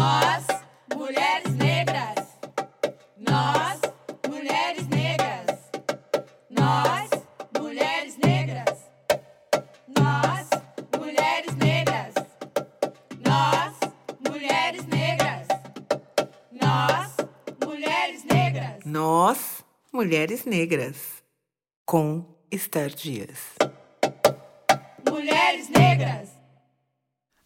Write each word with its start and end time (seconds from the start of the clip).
Nós, 0.00 0.46
mulheres 0.96 1.54
negras. 1.56 2.38
Nós, 3.18 3.80
mulheres 4.26 4.88
negras. 4.88 5.46
Nós, 6.48 7.10
mulheres 7.58 8.16
negras. 8.16 8.88
Nós, 9.98 10.48
mulheres 10.98 11.54
negras. 11.56 12.14
Nós, 13.26 13.78
mulheres 14.26 14.86
negras. 14.86 15.44
Nós, 16.50 17.16
mulheres 17.62 18.24
negras. 18.24 18.84
Nós, 18.86 19.64
mulheres 19.92 20.44
negras. 20.46 21.22
Com 21.84 22.24
Esther 22.50 22.88
Dias. 22.88 23.54
Mulheres 25.06 25.68
negras. 25.68 26.39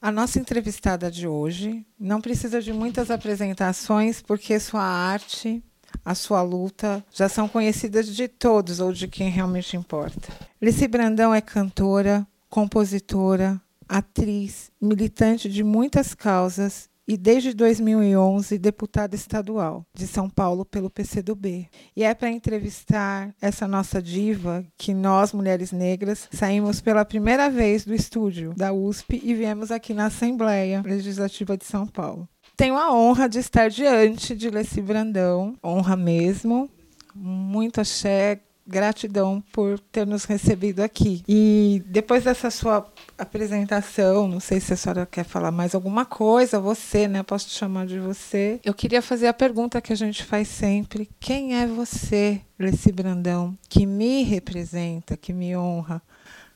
A 0.05 0.13
nossa 0.13 0.39
entrevistada 0.39 1.11
de 1.11 1.27
hoje 1.27 1.83
não 1.99 2.21
precisa 2.21 2.61
de 2.61 2.75
muitas 2.75 3.11
apresentações, 3.11 4.21
porque 4.21 4.61
sua 4.61 4.83
arte, 4.83 5.65
a 6.05 6.15
sua 6.15 6.43
luta 6.43 7.03
já 7.11 7.27
são 7.27 7.49
conhecidas 7.49 8.15
de 8.15 8.29
todos 8.29 8.81
ou 8.81 8.93
de 8.93 9.09
quem 9.09 9.31
realmente 9.31 9.79
importa. 9.79 10.29
Lici 10.61 10.87
Brandão 10.87 11.33
é 11.33 11.41
cantora, 11.41 12.27
compositora, 12.51 13.59
atriz, 13.89 14.71
militante 14.79 15.49
de 15.49 15.65
muitas 15.65 16.13
causas 16.13 16.91
e 17.07 17.17
desde 17.17 17.53
2011 17.53 18.59
deputada 18.59 19.15
estadual 19.15 19.85
de 19.95 20.07
São 20.07 20.29
Paulo 20.29 20.65
pelo 20.65 20.91
PCdoB. 20.91 21.69
E 21.95 22.03
é 22.03 22.15
para 22.15 22.31
entrevistar 22.31 23.35
essa 23.41 23.69
nossa 23.69 24.01
diva 24.01 24.65
que 24.77 24.95
nós, 24.95 25.33
mulheres 25.33 25.73
negras, 25.73 26.29
saímos 26.33 26.81
pela 26.81 27.05
primeira 27.05 27.51
vez 27.51 27.85
do 27.85 27.95
estúdio 27.95 28.55
da 28.57 28.73
USP 28.73 29.21
e 29.23 29.35
viemos 29.35 29.71
aqui 29.71 29.93
na 29.93 30.07
Assembleia 30.07 30.83
Legislativa 30.85 31.57
de 31.57 31.65
São 31.65 31.87
Paulo. 31.87 32.29
Tenho 32.57 32.77
a 32.77 32.93
honra 32.95 33.29
de 33.29 33.39
estar 33.39 33.69
diante 33.69 34.35
de 34.35 34.49
Leci 34.49 34.81
Brandão, 34.81 35.55
honra 35.63 35.97
mesmo, 35.97 36.71
muito 37.15 37.81
axé, 37.81 38.41
gratidão 38.67 39.43
por 39.53 39.79
ter 39.79 40.07
nos 40.07 40.25
recebido 40.25 40.81
aqui. 40.81 41.23
E 41.29 41.83
depois 41.87 42.25
dessa 42.25 42.51
sua 42.51 42.87
apresentação, 43.19 44.27
não 44.27 44.41
sei 44.41 44.61
se 44.61 44.73
a 44.73 44.77
senhora 44.77 45.07
quer 45.07 45.25
falar 45.25 45.51
mais 45.51 45.75
alguma 45.75 46.05
coisa, 46.05 46.59
você, 46.59 47.07
né? 47.07 47.23
Posso 47.23 47.49
te 47.49 47.55
chamar 47.55 47.87
de 47.87 47.99
você. 47.99 48.61
Eu 48.65 48.75
queria 48.75 49.03
fazer 49.03 49.27
a 49.27 49.35
pergunta 49.35 49.81
que 49.81 49.93
a 49.93 49.97
gente 49.97 50.25
faz 50.25 50.49
sempre: 50.49 51.09
quem 51.21 51.57
é 51.61 51.67
você, 51.67 52.41
Leci 52.59 52.91
Brandão, 52.91 53.57
que 53.69 53.87
me 53.87 54.23
representa, 54.23 55.17
que 55.17 55.33
me 55.33 55.57
honra? 55.57 56.01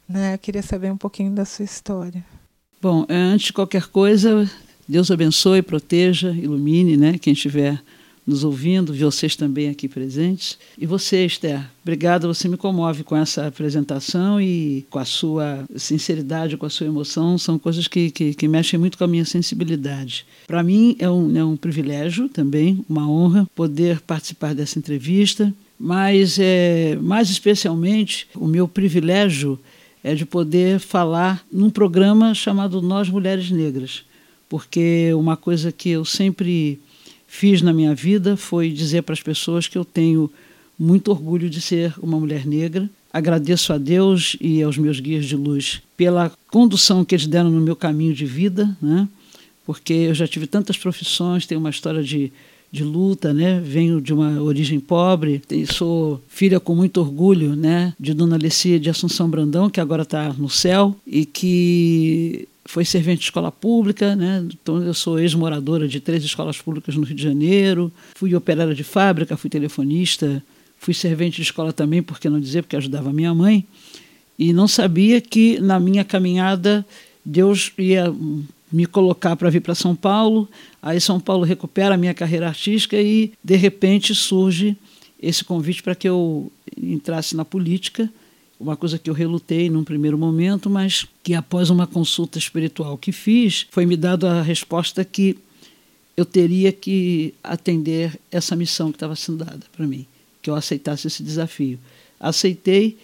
Né? 0.08 0.34
Eu 0.34 0.38
queria 0.38 0.62
saber 0.62 0.90
um 0.90 0.96
pouquinho 0.96 1.32
da 1.32 1.44
sua 1.44 1.64
história. 1.64 2.24
Bom, 2.80 3.04
antes 3.08 3.48
de 3.48 3.52
qualquer 3.52 3.88
coisa, 3.88 4.48
Deus 4.88 5.10
abençoe, 5.10 5.60
proteja, 5.60 6.30
ilumine, 6.30 6.96
né? 6.96 7.18
Quem 7.18 7.32
estiver 7.32 7.82
nos 8.28 8.44
ouvindo, 8.44 8.92
vocês 8.92 9.34
também 9.34 9.70
aqui 9.70 9.88
presentes. 9.88 10.58
E 10.76 10.84
você, 10.84 11.24
Esther, 11.24 11.64
obrigada, 11.82 12.28
você 12.28 12.46
me 12.46 12.58
comove 12.58 13.02
com 13.02 13.16
essa 13.16 13.46
apresentação 13.46 14.38
e 14.38 14.84
com 14.90 14.98
a 14.98 15.04
sua 15.06 15.64
sinceridade, 15.74 16.58
com 16.58 16.66
a 16.66 16.70
sua 16.70 16.86
emoção, 16.86 17.38
são 17.38 17.58
coisas 17.58 17.88
que, 17.88 18.10
que, 18.10 18.34
que 18.34 18.46
mexem 18.46 18.78
muito 18.78 18.98
com 18.98 19.04
a 19.04 19.08
minha 19.08 19.24
sensibilidade. 19.24 20.26
Para 20.46 20.62
mim 20.62 20.94
é 20.98 21.08
um, 21.08 21.34
é 21.38 21.42
um 21.42 21.56
privilégio 21.56 22.28
também, 22.28 22.84
uma 22.86 23.10
honra 23.10 23.48
poder 23.54 24.02
participar 24.02 24.54
dessa 24.54 24.78
entrevista, 24.78 25.52
mas 25.80 26.38
é, 26.38 26.98
mais 27.00 27.30
especialmente 27.30 28.28
o 28.34 28.46
meu 28.46 28.68
privilégio 28.68 29.58
é 30.04 30.14
de 30.14 30.26
poder 30.26 30.78
falar 30.80 31.42
num 31.50 31.70
programa 31.70 32.34
chamado 32.34 32.82
Nós 32.82 33.08
Mulheres 33.08 33.50
Negras, 33.50 34.02
porque 34.50 35.14
uma 35.14 35.36
coisa 35.36 35.72
que 35.72 35.88
eu 35.88 36.04
sempre 36.04 36.78
fiz 37.28 37.62
na 37.62 37.72
minha 37.72 37.94
vida 37.94 38.36
foi 38.36 38.70
dizer 38.70 39.02
para 39.02 39.12
as 39.12 39.22
pessoas 39.22 39.68
que 39.68 39.78
eu 39.78 39.84
tenho 39.84 40.28
muito 40.78 41.10
orgulho 41.10 41.50
de 41.50 41.60
ser 41.60 41.94
uma 42.00 42.18
mulher 42.18 42.46
negra. 42.46 42.88
Agradeço 43.12 43.72
a 43.72 43.78
Deus 43.78 44.36
e 44.40 44.62
aos 44.62 44.78
meus 44.78 44.98
guias 44.98 45.26
de 45.26 45.36
luz 45.36 45.82
pela 45.96 46.32
condução 46.50 47.04
que 47.04 47.14
eles 47.14 47.26
deram 47.26 47.50
no 47.50 47.60
meu 47.60 47.76
caminho 47.76 48.14
de 48.14 48.24
vida, 48.24 48.76
né? 48.80 49.08
porque 49.66 49.92
eu 49.92 50.14
já 50.14 50.26
tive 50.26 50.46
tantas 50.46 50.78
profissões, 50.78 51.46
tenho 51.46 51.60
uma 51.60 51.70
história 51.70 52.02
de, 52.02 52.32
de 52.72 52.84
luta, 52.84 53.34
né? 53.34 53.60
venho 53.60 54.00
de 54.00 54.14
uma 54.14 54.40
origem 54.40 54.78
pobre, 54.80 55.42
sou 55.72 56.22
filha 56.28 56.58
com 56.58 56.74
muito 56.74 57.00
orgulho 57.00 57.54
né? 57.54 57.92
de 57.98 58.14
Dona 58.14 58.36
Alessia 58.36 58.78
de 58.78 58.88
Assunção 58.88 59.28
Brandão, 59.28 59.68
que 59.68 59.80
agora 59.80 60.02
está 60.02 60.32
no 60.32 60.48
céu, 60.48 60.96
e 61.06 61.26
que 61.26 62.48
foi 62.68 62.84
servente 62.84 63.20
de 63.20 63.24
escola 63.24 63.50
pública, 63.50 64.14
né? 64.14 64.46
então 64.52 64.82
eu 64.82 64.92
sou 64.92 65.18
ex-moradora 65.18 65.88
de 65.88 66.00
três 66.00 66.22
escolas 66.22 66.60
públicas 66.60 66.94
no 66.94 67.02
Rio 67.02 67.16
de 67.16 67.22
Janeiro, 67.22 67.90
fui 68.14 68.34
operária 68.34 68.74
de 68.74 68.84
fábrica, 68.84 69.38
fui 69.38 69.48
telefonista, 69.48 70.44
fui 70.78 70.92
servente 70.92 71.36
de 71.36 71.42
escola 71.44 71.72
também, 71.72 72.02
por 72.02 72.20
que 72.20 72.28
não 72.28 72.38
dizer, 72.38 72.60
porque 72.60 72.76
ajudava 72.76 73.10
minha 73.10 73.34
mãe, 73.34 73.64
e 74.38 74.52
não 74.52 74.68
sabia 74.68 75.18
que 75.18 75.58
na 75.60 75.80
minha 75.80 76.04
caminhada 76.04 76.84
Deus 77.24 77.72
ia 77.78 78.14
me 78.70 78.84
colocar 78.84 79.34
para 79.34 79.48
vir 79.48 79.62
para 79.62 79.74
São 79.74 79.96
Paulo, 79.96 80.46
aí 80.82 81.00
São 81.00 81.18
Paulo 81.18 81.44
recupera 81.44 81.94
a 81.94 81.98
minha 81.98 82.12
carreira 82.12 82.48
artística 82.48 83.00
e 83.00 83.32
de 83.42 83.56
repente 83.56 84.14
surge 84.14 84.76
esse 85.18 85.42
convite 85.42 85.82
para 85.82 85.94
que 85.94 86.06
eu 86.06 86.52
entrasse 86.76 87.34
na 87.34 87.46
política, 87.46 88.10
uma 88.60 88.76
coisa 88.76 88.98
que 88.98 89.08
eu 89.08 89.14
relutei 89.14 89.70
num 89.70 89.84
primeiro 89.84 90.18
momento, 90.18 90.68
mas 90.68 91.06
que 91.22 91.34
após 91.34 91.70
uma 91.70 91.86
consulta 91.86 92.38
espiritual 92.38 92.98
que 92.98 93.12
fiz, 93.12 93.66
foi 93.70 93.86
me 93.86 93.96
dada 93.96 94.40
a 94.40 94.42
resposta 94.42 95.04
que 95.04 95.38
eu 96.16 96.24
teria 96.24 96.72
que 96.72 97.32
atender 97.42 98.18
essa 98.30 98.56
missão 98.56 98.90
que 98.90 98.96
estava 98.96 99.14
sendo 99.14 99.44
dada 99.44 99.60
para 99.76 99.86
mim, 99.86 100.04
que 100.42 100.50
eu 100.50 100.56
aceitasse 100.56 101.06
esse 101.06 101.22
desafio. 101.22 101.78
Aceitei 102.18 102.98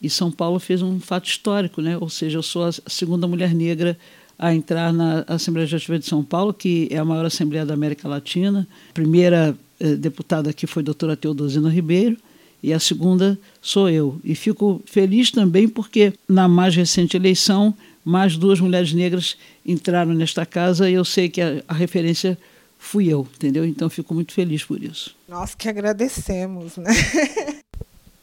e 0.00 0.08
São 0.08 0.30
Paulo 0.30 0.60
fez 0.60 0.80
um 0.80 1.00
fato 1.00 1.28
histórico, 1.28 1.82
né? 1.82 1.98
Ou 1.98 2.08
seja, 2.08 2.38
eu 2.38 2.42
sou 2.42 2.64
a 2.64 2.72
segunda 2.86 3.26
mulher 3.26 3.52
negra 3.52 3.98
a 4.38 4.54
entrar 4.54 4.92
na 4.92 5.24
Assembleia 5.26 5.64
Legislativa 5.64 5.98
de 5.98 6.06
São 6.06 6.24
Paulo, 6.24 6.54
que 6.54 6.88
é 6.90 6.96
a 6.96 7.04
maior 7.04 7.26
assembleia 7.26 7.66
da 7.66 7.74
América 7.74 8.08
Latina. 8.08 8.66
A 8.90 8.92
primeira 8.94 9.54
eh, 9.78 9.96
deputada 9.96 10.48
aqui 10.48 10.66
foi 10.66 10.82
a 10.82 10.84
doutora 10.84 11.16
Teodosina 11.16 11.68
Ribeiro, 11.68 12.16
e 12.62 12.72
a 12.72 12.78
segunda 12.78 13.38
sou 13.60 13.88
eu. 13.88 14.20
E 14.24 14.34
fico 14.34 14.82
feliz 14.84 15.30
também 15.30 15.68
porque, 15.68 16.12
na 16.28 16.48
mais 16.48 16.74
recente 16.74 17.16
eleição, 17.16 17.74
mais 18.04 18.36
duas 18.36 18.60
mulheres 18.60 18.92
negras 18.92 19.36
entraram 19.64 20.12
nesta 20.12 20.44
casa 20.46 20.88
e 20.88 20.94
eu 20.94 21.04
sei 21.04 21.28
que 21.28 21.40
a, 21.40 21.62
a 21.68 21.74
referência 21.74 22.38
fui 22.78 23.08
eu, 23.08 23.26
entendeu? 23.36 23.64
Então 23.64 23.90
fico 23.90 24.14
muito 24.14 24.32
feliz 24.32 24.64
por 24.64 24.82
isso. 24.82 25.14
Nós 25.28 25.54
que 25.54 25.68
agradecemos, 25.68 26.76
né? 26.76 26.90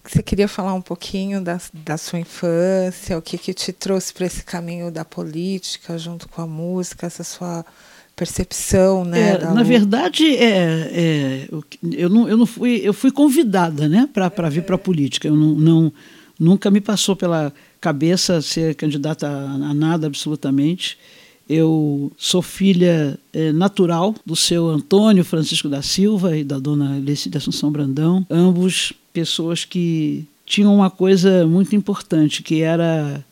Você 0.04 0.24
queria 0.24 0.48
falar 0.48 0.74
um 0.74 0.82
pouquinho 0.82 1.42
da, 1.42 1.60
da 1.74 1.98
sua 1.98 2.18
infância, 2.18 3.18
o 3.18 3.22
que, 3.22 3.38
que 3.38 3.54
te 3.54 3.74
trouxe 3.74 4.14
para 4.14 4.26
esse 4.26 4.42
caminho 4.42 4.90
da 4.90 5.04
política, 5.04 5.98
junto 5.98 6.30
com 6.30 6.42
a 6.42 6.48
música, 6.48 7.06
essa 7.06 7.26
sua 7.26 7.66
percepção, 8.18 9.06
né? 9.06 9.36
É, 9.36 9.54
na 9.54 9.62
verdade, 9.62 10.36
é, 10.36 10.90
é, 10.92 11.50
eu, 11.94 12.10
não, 12.10 12.28
eu 12.28 12.36
não 12.36 12.48
fui, 12.48 12.82
eu 12.84 12.92
fui 12.92 13.12
convidada, 13.12 13.88
né, 13.88 14.10
para 14.12 14.50
vir 14.50 14.64
para 14.64 14.76
a 14.76 14.80
política. 14.80 15.28
Eu 15.28 15.36
não, 15.36 15.54
não, 15.54 15.94
nunca 16.40 16.72
me 16.72 16.82
passou 16.82 17.16
pela 17.16 17.54
cabeça 17.80 18.42
ser 18.42 18.74
candidata 18.74 19.28
a, 19.28 19.72
nada 19.72 20.08
absolutamente. 20.08 20.98
Eu 21.48 22.12
sou 22.18 22.42
filha 22.42 23.18
é, 23.32 23.52
natural 23.54 24.16
do 24.26 24.36
seu 24.36 24.68
Antônio 24.68 25.24
Francisco 25.24 25.70
da 25.70 25.84
Silva 25.84 26.36
e 26.36 26.44
da 26.44 26.58
dona 26.58 26.98
Lecida 26.98 27.38
Assunção 27.38 27.72
Brandão, 27.72 28.26
ambos 28.32 28.94
pessoas 29.14 29.64
que 29.64 30.26
tinham 30.44 30.74
uma 30.74 30.90
coisa 30.90 31.46
muito 31.46 31.76
importante, 31.76 32.42
que 32.42 32.62
era 32.62 33.24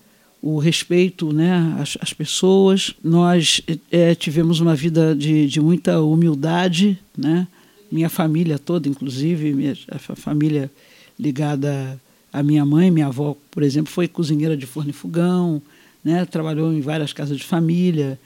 o 0.45 0.59
respeito 0.59 1.33
né, 1.33 1.75
às, 1.79 1.97
às 2.00 2.14
pessoas. 2.14 2.93
Nós 3.03 3.61
é, 3.91 4.14
tivemos 4.14 4.59
uma 4.59 4.75
vida 4.75 5.16
de, 5.16 5.47
de 5.47 5.59
muita 5.59 5.99
humildade, 6.02 6.99
né? 7.17 7.47
minha 7.91 8.09
família 8.09 8.59
toda, 8.59 8.87
inclusive, 8.87 9.55
minha, 9.55 9.75
a 9.90 9.97
família 10.16 10.72
ligada 11.19 11.99
à 12.31 12.43
minha 12.43 12.64
mãe, 12.64 12.91
minha 12.91 13.08
avó, 13.08 13.35
por 13.49 13.64
exemplo, 13.64 13.91
foi 13.91 14.08
cozinheira 14.08 14.55
de 14.55 14.67
forno 14.67 14.91
e 14.91 14.93
fogão, 14.93 15.59
né? 16.03 16.23
trabalhou 16.25 16.72
em 16.72 16.79
várias 16.79 17.11
casas 17.11 17.37
de 17.37 17.43
família. 17.43 18.19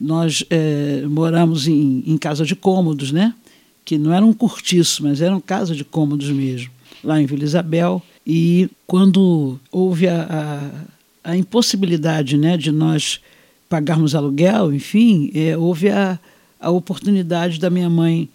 Nós 0.00 0.44
é, 0.50 1.02
moramos 1.08 1.66
em, 1.66 2.04
em 2.06 2.16
casa 2.16 2.44
de 2.44 2.54
cômodos, 2.54 3.10
né? 3.10 3.34
que 3.84 3.98
não 3.98 4.12
eram 4.12 4.28
um 4.28 4.34
cortiço, 4.34 5.02
mas 5.02 5.20
eram 5.20 5.40
casa 5.40 5.74
de 5.74 5.84
cômodos 5.84 6.30
mesmo, 6.30 6.70
lá 7.02 7.20
em 7.20 7.26
Vila 7.26 7.42
Isabel. 7.42 8.00
E 8.24 8.70
quando 8.86 9.58
houve 9.72 10.06
a, 10.06 10.22
a 10.30 10.97
a 11.28 11.36
impossibilidade 11.36 12.38
né, 12.38 12.56
de 12.56 12.72
nós 12.72 13.20
pagarmos 13.68 14.14
aluguel, 14.14 14.72
enfim, 14.72 15.30
é, 15.34 15.54
houve 15.58 15.90
a, 15.90 16.18
a 16.58 16.70
oportunidade 16.70 17.60
da 17.60 17.68
minha 17.68 17.90
mãe, 17.90 18.30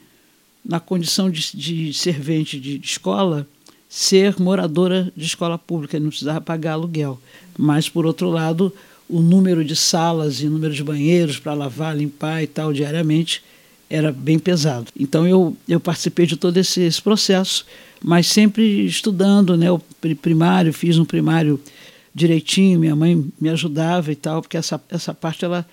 na 0.63 0.79
condição 0.79 1.27
de, 1.27 1.57
de 1.57 1.91
servente 1.91 2.59
de, 2.59 2.77
de 2.77 2.85
escola, 2.85 3.47
ser 3.89 4.39
moradora 4.39 5.11
de 5.17 5.25
escola 5.25 5.57
pública, 5.57 5.99
não 5.99 6.09
precisava 6.09 6.39
pagar 6.39 6.73
aluguel. 6.73 7.19
Mas, 7.57 7.89
por 7.89 8.05
outro 8.05 8.29
lado, 8.29 8.71
o 9.09 9.21
número 9.21 9.65
de 9.65 9.75
salas 9.75 10.41
e 10.41 10.45
número 10.45 10.73
de 10.73 10.83
banheiros 10.83 11.39
para 11.39 11.55
lavar, 11.55 11.97
limpar 11.97 12.43
e 12.43 12.47
tal 12.47 12.71
diariamente 12.71 13.43
era 13.89 14.11
bem 14.11 14.37
pesado. 14.37 14.85
Então 14.97 15.27
eu, 15.27 15.57
eu 15.67 15.79
participei 15.79 16.27
de 16.27 16.37
todo 16.37 16.57
esse, 16.57 16.81
esse 16.81 17.01
processo, 17.01 17.65
mas 18.03 18.27
sempre 18.27 18.85
estudando, 18.85 19.57
né? 19.57 19.71
O 19.71 19.81
primário, 20.21 20.71
fiz 20.71 20.99
um 20.99 21.05
primário 21.05 21.59
direitinho, 22.13 22.79
minha 22.79 22.95
mãe 22.95 23.25
me 23.39 23.49
ajudava 23.49 24.11
e 24.11 24.15
tal, 24.15 24.41
porque 24.41 24.57
essa, 24.57 24.81
essa 24.89 25.13
parte 25.13 25.43
ela 25.43 25.65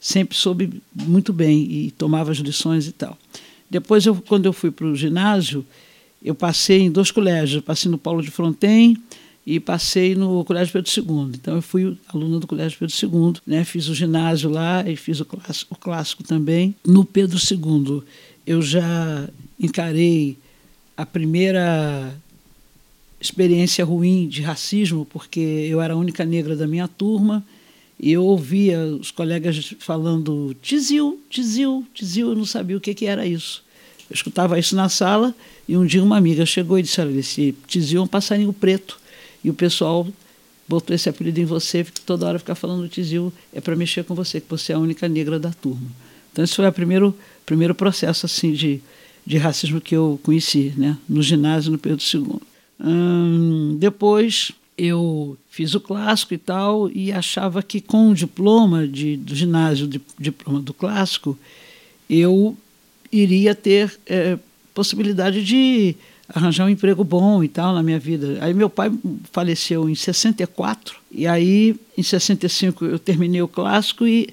sempre 0.00 0.36
soube 0.36 0.80
muito 0.94 1.32
bem 1.32 1.62
e 1.70 1.90
tomava 1.90 2.30
as 2.30 2.38
lições 2.38 2.86
e 2.86 2.92
tal. 2.92 3.18
Depois, 3.68 4.06
eu, 4.06 4.14
quando 4.14 4.46
eu 4.46 4.52
fui 4.52 4.70
para 4.70 4.86
o 4.86 4.96
ginásio, 4.96 5.66
eu 6.22 6.34
passei 6.34 6.82
em 6.82 6.90
dois 6.90 7.10
colégios, 7.10 7.62
passei 7.62 7.90
no 7.90 7.98
Paulo 7.98 8.22
de 8.22 8.30
Fronten 8.30 8.96
e 9.46 9.58
passei 9.58 10.14
no 10.14 10.44
Colégio 10.44 10.72
Pedro 10.72 10.90
II. 10.96 11.32
Então 11.34 11.56
eu 11.56 11.62
fui 11.62 11.96
aluna 12.08 12.38
do 12.38 12.46
Colégio 12.46 12.78
Pedro 12.78 12.94
II, 12.94 13.40
né? 13.46 13.64
Fiz 13.64 13.88
o 13.88 13.94
ginásio 13.94 14.50
lá 14.50 14.88
e 14.88 14.94
fiz 14.94 15.20
o 15.20 15.24
clássico, 15.24 15.74
o 15.74 15.78
clássico 15.78 16.22
também. 16.22 16.74
No 16.86 17.04
Pedro 17.04 17.38
II 17.38 18.02
eu 18.46 18.60
já 18.60 19.28
encarei 19.58 20.36
a 20.96 21.06
primeira 21.06 22.14
experiência 23.20 23.84
ruim 23.84 24.28
de 24.28 24.42
racismo, 24.42 25.04
porque 25.06 25.40
eu 25.40 25.80
era 25.80 25.94
a 25.94 25.96
única 25.96 26.24
negra 26.24 26.54
da 26.54 26.66
minha 26.66 26.86
turma 26.86 27.44
e 27.98 28.12
eu 28.12 28.24
ouvia 28.24 28.78
os 28.78 29.10
colegas 29.10 29.74
falando 29.80 30.54
tizil, 30.62 31.20
tizil, 31.28 31.84
tizil, 31.92 32.28
eu 32.28 32.36
não 32.36 32.44
sabia 32.44 32.76
o 32.76 32.80
que, 32.80 32.94
que 32.94 33.06
era 33.06 33.26
isso. 33.26 33.64
Eu 34.08 34.14
escutava 34.14 34.58
isso 34.58 34.76
na 34.76 34.88
sala 34.88 35.34
e 35.68 35.76
um 35.76 35.84
dia 35.84 36.02
uma 36.02 36.16
amiga 36.16 36.46
chegou 36.46 36.78
e 36.78 36.82
disse, 36.82 37.00
olha, 37.00 37.18
esse 37.18 37.54
tizil 37.66 38.00
é 38.00 38.04
um 38.04 38.06
passarinho 38.06 38.52
preto 38.52 38.98
e 39.42 39.50
o 39.50 39.54
pessoal 39.54 40.06
botou 40.68 40.94
esse 40.94 41.08
apelido 41.08 41.40
em 41.40 41.44
você, 41.44 41.82
porque 41.82 42.00
toda 42.04 42.26
hora 42.26 42.38
ficar 42.38 42.54
falando 42.54 42.88
tizil 42.88 43.32
é 43.52 43.60
para 43.60 43.74
mexer 43.74 44.04
com 44.04 44.14
você, 44.14 44.40
que 44.40 44.48
você 44.48 44.72
é 44.72 44.76
a 44.76 44.78
única 44.78 45.08
negra 45.08 45.38
da 45.38 45.50
turma. 45.50 45.90
Então 46.32 46.44
esse 46.44 46.54
foi 46.54 46.68
o 46.68 46.72
primeiro, 46.72 47.16
primeiro 47.44 47.74
processo 47.74 48.26
assim 48.26 48.52
de, 48.52 48.80
de 49.26 49.38
racismo 49.38 49.80
que 49.80 49.96
eu 49.96 50.20
conheci, 50.22 50.72
né, 50.76 50.96
no 51.08 51.20
ginásio 51.20 51.72
no 51.72 51.78
Pedro 51.78 52.04
II. 52.14 52.40
Hum, 52.80 53.76
depois 53.78 54.52
eu 54.76 55.36
fiz 55.50 55.74
o 55.74 55.80
clássico 55.80 56.34
e 56.34 56.38
tal, 56.38 56.90
e 56.90 57.10
achava 57.10 57.62
que 57.62 57.80
com 57.80 58.10
o 58.10 58.14
diploma 58.14 58.86
de, 58.86 59.16
do 59.16 59.34
ginásio, 59.34 59.88
de, 59.88 60.00
diploma 60.18 60.60
do 60.60 60.72
clássico, 60.72 61.36
eu 62.08 62.56
iria 63.10 63.54
ter 63.54 63.98
é, 64.06 64.38
possibilidade 64.72 65.44
de 65.44 65.96
arranjar 66.28 66.66
um 66.66 66.68
emprego 66.68 67.02
bom 67.02 67.42
e 67.42 67.48
tal 67.48 67.74
na 67.74 67.82
minha 67.82 67.98
vida. 67.98 68.38
Aí 68.40 68.54
meu 68.54 68.70
pai 68.70 68.92
faleceu 69.32 69.88
em 69.88 69.94
64, 69.94 70.96
e 71.10 71.26
aí 71.26 71.74
em 71.96 72.02
65 72.02 72.84
eu 72.84 72.98
terminei 72.98 73.42
o 73.42 73.48
clássico 73.48 74.06
e 74.06 74.28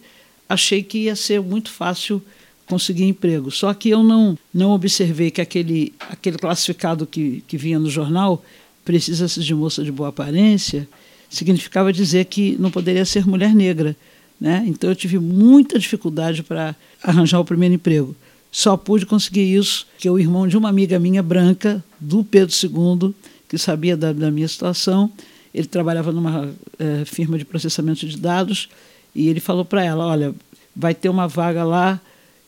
achei 0.47 0.83
que 0.83 0.99
ia 0.99 1.15
ser 1.15 1.41
muito 1.41 1.71
fácil 1.71 2.21
conseguir 2.67 3.05
emprego. 3.05 3.51
Só 3.51 3.73
que 3.73 3.89
eu 3.89 4.03
não, 4.03 4.37
não 4.53 4.71
observei 4.71 5.31
que 5.31 5.41
aquele, 5.41 5.93
aquele 5.99 6.37
classificado 6.37 7.05
que, 7.05 7.43
que 7.47 7.57
vinha 7.57 7.79
no 7.79 7.89
jornal 7.89 8.43
precisa-se 8.83 9.41
de 9.41 9.53
moça 9.55 9.83
de 9.83 9.91
boa 9.91 10.09
aparência, 10.09 10.87
significava 11.29 11.91
dizer 11.91 12.25
que 12.25 12.55
não 12.59 12.69
poderia 12.69 13.05
ser 13.05 13.25
mulher 13.27 13.53
negra. 13.53 13.95
Né? 14.39 14.63
Então 14.67 14.89
eu 14.89 14.95
tive 14.95 15.17
muita 15.17 15.79
dificuldade 15.79 16.43
para 16.43 16.75
arranjar 17.01 17.39
o 17.39 17.45
primeiro 17.45 17.75
emprego. 17.75 18.15
Só 18.51 18.77
pude 18.77 19.05
conseguir 19.05 19.53
isso 19.53 19.85
que 19.97 20.09
o 20.09 20.19
irmão 20.19 20.47
de 20.47 20.57
uma 20.57 20.69
amiga 20.69 20.99
minha 20.99 21.21
branca, 21.21 21.83
do 21.99 22.23
Pedro 22.23 22.55
II, 22.55 23.13
que 23.49 23.57
sabia 23.57 23.97
da, 23.97 24.13
da 24.13 24.31
minha 24.31 24.47
situação, 24.47 25.11
ele 25.53 25.67
trabalhava 25.67 26.11
numa 26.11 26.53
é, 26.77 27.05
firma 27.05 27.37
de 27.37 27.45
processamento 27.45 28.05
de 28.07 28.17
dados 28.17 28.69
e 29.13 29.27
ele 29.27 29.39
falou 29.39 29.65
para 29.65 29.83
ela: 29.83 30.05
Olha, 30.05 30.33
vai 30.75 30.93
ter 30.93 31.09
uma 31.09 31.27
vaga 31.27 31.63
lá 31.63 31.99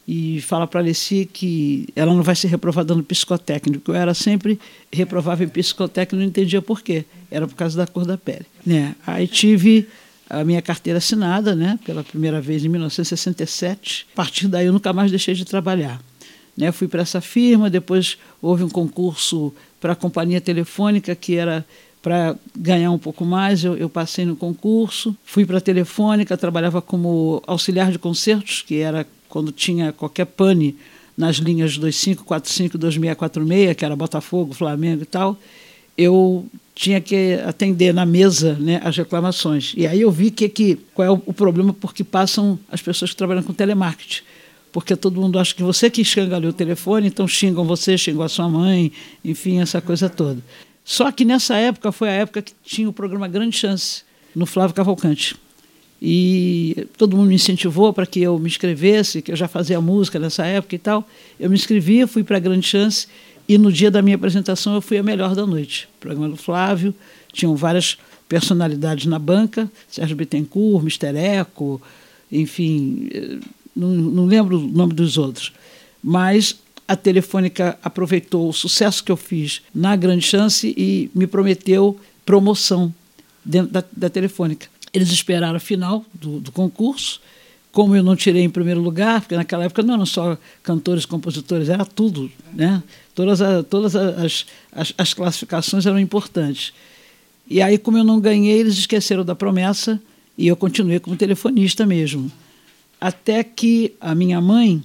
e 0.07 0.39
fala 0.41 0.65
para 0.65 0.79
a 0.79 0.83
Alessi 0.83 1.29
que 1.31 1.89
ela 1.93 2.13
não 2.13 2.23
vai 2.23 2.35
ser 2.35 2.47
reprovada 2.47 2.95
no 2.95 3.03
psicotécnico. 3.03 3.91
Eu 3.91 3.95
era 3.95 4.13
sempre 4.13 4.57
reprovava 4.91 5.43
em 5.43 5.49
psicotécnico, 5.49 6.15
não 6.15 6.23
entendia 6.23 6.61
por 6.61 6.81
quê. 6.81 7.03
Era 7.29 7.45
por 7.45 7.55
causa 7.55 7.75
da 7.75 7.85
cor 7.85 8.05
da 8.05 8.17
pele. 8.17 8.45
Né? 8.65 8.95
Aí 9.05 9.27
tive 9.27 9.85
a 10.29 10.45
minha 10.45 10.61
carteira 10.61 10.97
assinada, 10.97 11.55
né, 11.55 11.79
pela 11.85 12.03
primeira 12.03 12.39
vez 12.39 12.63
em 12.63 12.69
1967. 12.69 14.07
A 14.13 14.15
partir 14.15 14.47
daí 14.47 14.65
eu 14.65 14.73
nunca 14.73 14.93
mais 14.93 15.11
deixei 15.11 15.33
de 15.33 15.43
trabalhar. 15.43 16.01
Né, 16.55 16.71
fui 16.71 16.87
para 16.87 17.01
essa 17.01 17.21
firma, 17.21 17.69
depois 17.69 18.17
houve 18.41 18.63
um 18.63 18.69
concurso 18.69 19.53
para 19.79 19.93
a 19.93 19.95
companhia 19.95 20.41
telefônica 20.41 21.13
que 21.15 21.35
era 21.35 21.65
para 22.01 22.35
ganhar 22.55 22.91
um 22.91 22.97
pouco 22.97 23.25
mais, 23.25 23.63
eu, 23.63 23.75
eu, 23.75 23.89
passei 23.89 24.25
no 24.25 24.35
concurso, 24.35 25.15
fui 25.25 25.45
para 25.45 25.57
a 25.57 25.61
telefônica, 25.61 26.37
trabalhava 26.37 26.81
como 26.81 27.43
auxiliar 27.45 27.91
de 27.91 27.99
concertos, 27.99 28.61
que 28.61 28.77
era 28.77 29.05
quando 29.29 29.51
tinha 29.51 29.91
qualquer 29.91 30.25
pane 30.25 30.75
nas 31.17 31.37
linhas 31.37 31.77
2545 31.77 32.77
2646, 32.77 33.75
que 33.75 33.83
era 33.83 33.95
Botafogo, 33.95 34.53
Flamengo 34.53 35.03
e 35.03 35.05
tal, 35.05 35.37
eu 35.97 36.45
tinha 36.75 37.01
que 37.01 37.33
atender 37.45 37.91
na 37.91 38.05
mesa 38.05 38.53
né, 38.53 38.79
as 38.83 38.95
reclamações. 38.95 39.73
E 39.75 39.87
aí 39.87 40.01
eu 40.01 40.11
vi 40.11 40.29
que, 40.29 40.47
que 40.47 40.75
qual 40.93 41.07
é 41.07 41.11
o, 41.11 41.33
problema 41.33 41.73
porque 41.73 42.03
passam 42.03 42.59
as 42.71 42.81
pessoas 42.81 43.09
que 43.09 43.17
trabalham 43.17 43.41
com 43.41 43.51
telemarketing. 43.51 44.21
Porque 44.71 44.95
todo 44.95 45.19
mundo 45.19 45.39
acha 45.39 45.55
que 45.55 45.63
você 45.63 45.89
que 45.89 46.01
escangalhou 46.01 46.51
o 46.51 46.53
telefone, 46.53 47.07
então 47.07 47.27
xingam 47.27 47.65
você, 47.65 47.97
xingam 47.97 48.21
a 48.21 48.29
sua 48.29 48.47
mãe, 48.47 48.91
enfim, 49.25 49.59
essa 49.59 49.81
coisa 49.81 50.07
toda. 50.07 50.39
Só 50.85 51.11
que 51.11 51.25
nessa 51.25 51.55
época 51.55 51.91
foi 51.91 52.09
a 52.09 52.13
época 52.13 52.43
que 52.43 52.53
tinha 52.63 52.87
o 52.87 52.93
programa 52.93 53.27
Grande 53.27 53.57
Chance, 53.57 54.03
no 54.35 54.45
Flávio 54.45 54.75
Cavalcante. 54.75 55.35
E 56.01 56.87
todo 56.97 57.17
mundo 57.17 57.29
me 57.29 57.35
incentivou 57.35 57.91
para 57.91 58.05
que 58.05 58.21
eu 58.21 58.37
me 58.37 58.47
inscrevesse, 58.47 59.21
que 59.21 59.31
eu 59.31 59.35
já 59.35 59.47
fazia 59.47 59.81
música 59.81 60.19
nessa 60.19 60.45
época 60.45 60.75
e 60.75 60.79
tal. 60.79 61.07
Eu 61.39 61.49
me 61.49 61.55
inscrevi, 61.55 62.05
fui 62.05 62.23
para 62.23 62.37
a 62.37 62.39
Grande 62.39 62.67
Chance 62.67 63.07
e 63.47 63.57
no 63.57 63.71
dia 63.71 63.89
da 63.89 64.01
minha 64.01 64.15
apresentação 64.15 64.75
eu 64.75 64.81
fui 64.81 64.97
a 64.97 65.03
melhor 65.03 65.33
da 65.33 65.45
noite. 65.45 65.87
O 65.97 66.01
programa 66.01 66.29
do 66.29 66.37
Flávio, 66.37 66.93
tinham 67.33 67.55
várias 67.55 67.97
personalidades 68.27 69.05
na 69.05 69.17
banca, 69.17 69.71
Sérgio 69.89 70.15
Bittencourt, 70.15 70.83
Mister 70.83 71.15
Eco, 71.15 71.81
enfim, 72.31 73.07
eh, 73.11 73.37
não, 73.75 73.89
não 73.89 74.25
lembro 74.25 74.59
o 74.59 74.67
nome 74.67 74.93
dos 74.93 75.17
outros. 75.17 75.53
Mas 76.03 76.57
a 76.87 76.95
Telefônica 76.95 77.77
aproveitou 77.81 78.49
o 78.49 78.53
sucesso 78.53 79.03
que 79.03 79.11
eu 79.11 79.17
fiz 79.17 79.61
na 79.73 79.95
Grande 79.95 80.25
Chance 80.25 80.73
e 80.77 81.09
me 81.13 81.25
prometeu 81.27 81.99
promoção 82.25 82.93
dentro 83.43 83.71
da, 83.71 83.83
da 83.95 84.09
Telefônica. 84.09 84.67
Eles 84.97 85.11
esperaram 85.11 85.55
a 85.55 85.59
final 85.59 86.03
do, 86.11 86.39
do 86.39 86.51
concurso. 86.51 87.21
Como 87.71 87.95
eu 87.95 88.01
não 88.01 88.15
tirei 88.15 88.41
em 88.41 88.49
primeiro 88.49 88.81
lugar, 88.81 89.21
porque 89.21 89.35
naquela 89.35 89.65
época 89.65 89.83
não 89.83 89.93
eram 89.93 90.05
só 90.07 90.35
cantores, 90.63 91.05
compositores, 91.05 91.69
era 91.69 91.85
tudo, 91.85 92.31
né? 92.51 92.81
Todas, 93.13 93.39
a, 93.39 93.61
todas 93.61 93.95
as, 93.95 94.47
as, 94.71 94.93
as 94.97 95.13
classificações 95.13 95.85
eram 95.85 95.99
importantes. 95.99 96.73
E 97.47 97.61
aí, 97.61 97.77
como 97.77 97.99
eu 97.99 98.03
não 98.03 98.19
ganhei, 98.19 98.59
eles 98.59 98.79
esqueceram 98.79 99.23
da 99.23 99.35
promessa 99.35 100.01
e 100.35 100.47
eu 100.47 100.55
continuei 100.55 100.99
como 100.99 101.15
telefonista 101.15 101.85
mesmo. 101.85 102.31
Até 102.99 103.43
que 103.43 103.93
a 104.01 104.15
minha 104.15 104.41
mãe, 104.41 104.83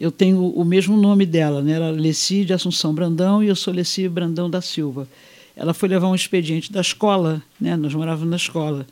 eu 0.00 0.10
tenho 0.10 0.48
o 0.48 0.64
mesmo 0.64 0.96
nome 0.96 1.24
dela, 1.24 1.62
né? 1.62 1.74
Era 1.74 1.92
Leci 1.92 2.44
de 2.44 2.52
Assunção 2.52 2.92
Brandão 2.92 3.44
e 3.44 3.46
eu 3.46 3.54
sou 3.54 3.72
Leci 3.72 4.08
Brandão 4.08 4.50
da 4.50 4.60
Silva. 4.60 5.06
Ela 5.54 5.72
foi 5.72 5.88
levar 5.88 6.08
um 6.08 6.16
expediente 6.16 6.72
da 6.72 6.80
escola, 6.80 7.40
né? 7.60 7.76
Nós 7.76 7.94
morávamos 7.94 8.28
na 8.28 8.36
escola. 8.36 8.84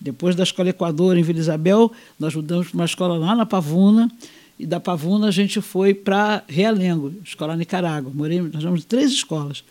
Depois 0.00 0.36
da 0.36 0.42
Escola 0.42 0.68
Equador, 0.68 1.16
em 1.16 1.22
Vila 1.22 1.38
Isabel, 1.38 1.90
nós 2.18 2.34
mudamos 2.34 2.68
para 2.68 2.76
uma 2.76 2.84
escola 2.84 3.16
lá 3.16 3.34
na 3.34 3.44
Pavuna, 3.44 4.10
e 4.58 4.66
da 4.66 4.80
Pavuna 4.80 5.28
a 5.28 5.30
gente 5.30 5.60
foi 5.60 5.94
para 5.94 6.42
Realengo, 6.48 7.14
escola 7.24 7.56
Nicarágua. 7.56 8.12
Morei, 8.14 8.40
nós 8.40 8.58
tivemos 8.58 8.84
três 8.84 9.12
escolas. 9.12 9.62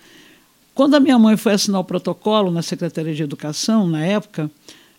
Quando 0.73 0.95
a 0.95 0.99
minha 0.99 1.17
mãe 1.17 1.35
foi 1.35 1.53
assinar 1.53 1.81
o 1.81 1.83
protocolo 1.83 2.51
na 2.51 2.61
Secretaria 2.61 3.13
de 3.13 3.23
Educação, 3.23 3.87
na 3.87 4.05
época, 4.05 4.49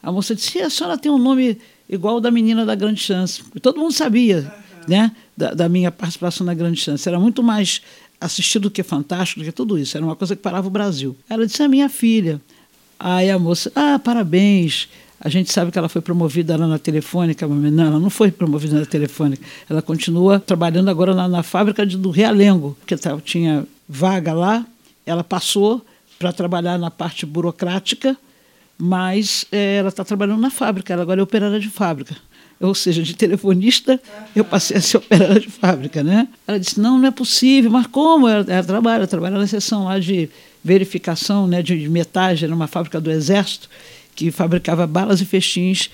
a 0.02 0.12
moça 0.12 0.35
disse: 0.35 0.61
a 0.61 0.68
senhora 0.68 0.99
tem 0.99 1.11
um 1.11 1.18
nome 1.18 1.58
igual 1.88 2.14
ao 2.14 2.20
da 2.20 2.30
menina 2.30 2.66
da 2.66 2.75
Grande 2.75 3.00
Chance. 3.00 3.42
Todo 3.62 3.78
mundo 3.78 3.92
sabia 3.92 4.52
né, 4.87 5.12
da, 5.37 5.54
da, 5.54 5.68
minha 5.68 5.90
participação 5.90 6.44
na 6.44 6.52
Grande 6.52 6.80
Chance. 6.80 7.08
Era 7.08 7.18
muito 7.18 7.42
mais 7.42 7.80
assistido 8.20 8.62
do 8.62 8.70
que 8.70 8.82
fantástico, 8.82 9.40
do 9.40 9.47
que 9.47 9.52
tudo 9.52 9.78
isso. 9.78 9.97
Era 9.97 10.04
uma 10.04 10.16
coisa 10.16 10.35
que 10.35 10.42
parava 10.42 10.66
o 10.66 10.70
Brasil. 10.70 11.16
Ela 11.30 11.47
disse: 11.47 11.62
é 11.62 11.68
minha 11.68 11.88
filha. 11.88 12.40
Aí 12.99 13.30
a 13.30 13.38
moça: 13.38 13.73
ah, 13.75 13.99
parabéns. 13.99 14.88
A 15.20 15.28
gente 15.28 15.52
sabe 15.52 15.72
que 15.72 15.78
ela 15.78 15.88
foi 15.88 16.00
promovida 16.00 16.56
lá 16.56 16.66
na 16.66 16.78
Telefônica, 16.78 17.46
mas 17.48 17.72
não, 17.72 17.87
ela 17.87 17.98
não 17.98 18.10
foi 18.10 18.30
promovida 18.30 18.78
na 18.78 18.87
Telefônica. 18.87 19.42
Ela 19.68 19.82
continua 19.82 20.38
trabalhando 20.38 20.88
agora 20.88 21.12
na, 21.14 21.26
na 21.26 21.42
fábrica 21.42 21.84
de, 21.84 21.96
do 21.96 22.10
Realengo, 22.10 22.76
porque 22.78 22.96
tá, 22.96 23.18
tinha 23.25 23.66
vaga 23.88 24.32
lá. 24.32 24.64
Ela 25.04 25.25
passou 25.25 25.84
para 26.18 26.32
trabalhar 26.32 26.78
na 26.78 26.90
parte 26.90 27.26
burocrática, 27.26 28.16
mas 28.76 29.44
é, 29.50 29.76
ela 29.76 29.88
está 29.88 30.04
trabalhando 30.04 30.40
na 30.40 30.50
fábrica. 30.50 30.92
Ela 30.92 31.02
agora 31.02 31.20
é 31.20 31.22
operária 31.22 31.58
de 31.58 31.68
fábrica. 31.68 32.16
Ou 32.60 32.75
seja, 32.75 33.02
de 33.02 33.14
telefonista, 33.14 34.00
eu 34.37 34.44
passei 34.44 34.76
a 34.76 34.80
ser 34.80 34.98
operária 34.98 35.40
de 35.40 35.48
fábrica, 35.48 36.02
né? 36.02 36.28
Ela 36.46 36.60
disse, 36.60 36.80
não, 36.80 36.96
não 36.96 37.08
é 37.08 37.10
possível. 37.10 37.72
Mas 37.72 37.88
como? 37.88 38.28
Ela, 38.28 38.44
ela 38.48 38.64
trabalha, 38.64 38.98
ela 38.98 39.06
trabalha 39.06 39.38
na 39.38 39.46
seção 39.48 39.84
lá 39.84 39.98
de 39.98 40.28
verificação 40.62 41.46
né, 41.46 41.62
de 41.62 41.88
metagem, 41.88 42.48
numa 42.48 42.66
fábrica 42.66 43.00
do 43.00 43.10
Exército 43.10 43.68
que 44.18 44.32
fabricava 44.32 44.84
balas 44.84 45.20
e 45.20 45.25
festins 45.25 45.90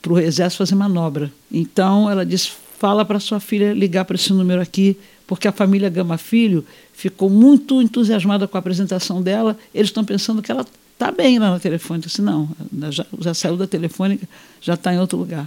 para 0.00 0.14
o 0.14 0.18
exército 0.18 0.64
fazer 0.64 0.74
manobra. 0.74 1.30
Então 1.52 2.10
ela 2.10 2.24
disse: 2.24 2.50
fala 2.78 3.04
para 3.04 3.20
sua 3.20 3.40
filha 3.40 3.74
ligar 3.74 4.06
para 4.06 4.16
esse 4.16 4.32
número 4.32 4.62
aqui, 4.62 4.96
porque 5.26 5.46
a 5.46 5.52
família 5.52 5.90
Gama 5.90 6.16
Filho 6.16 6.64
ficou 6.94 7.28
muito 7.28 7.82
entusiasmada 7.82 8.48
com 8.48 8.56
a 8.56 8.60
apresentação 8.60 9.20
dela. 9.20 9.54
Eles 9.74 9.88
estão 9.88 10.02
pensando 10.02 10.40
que 10.40 10.50
ela 10.50 10.64
está 10.94 11.12
bem 11.12 11.38
lá 11.38 11.52
no 11.52 11.60
telefone. 11.60 12.00
Eu 12.00 12.06
disse, 12.06 12.22
não, 12.22 12.48
já, 12.90 13.04
já 13.20 13.34
saiu 13.34 13.58
da 13.58 13.66
telefônica, 13.66 14.26
já 14.62 14.72
está 14.72 14.94
em 14.94 14.98
outro 14.98 15.18
lugar. 15.18 15.46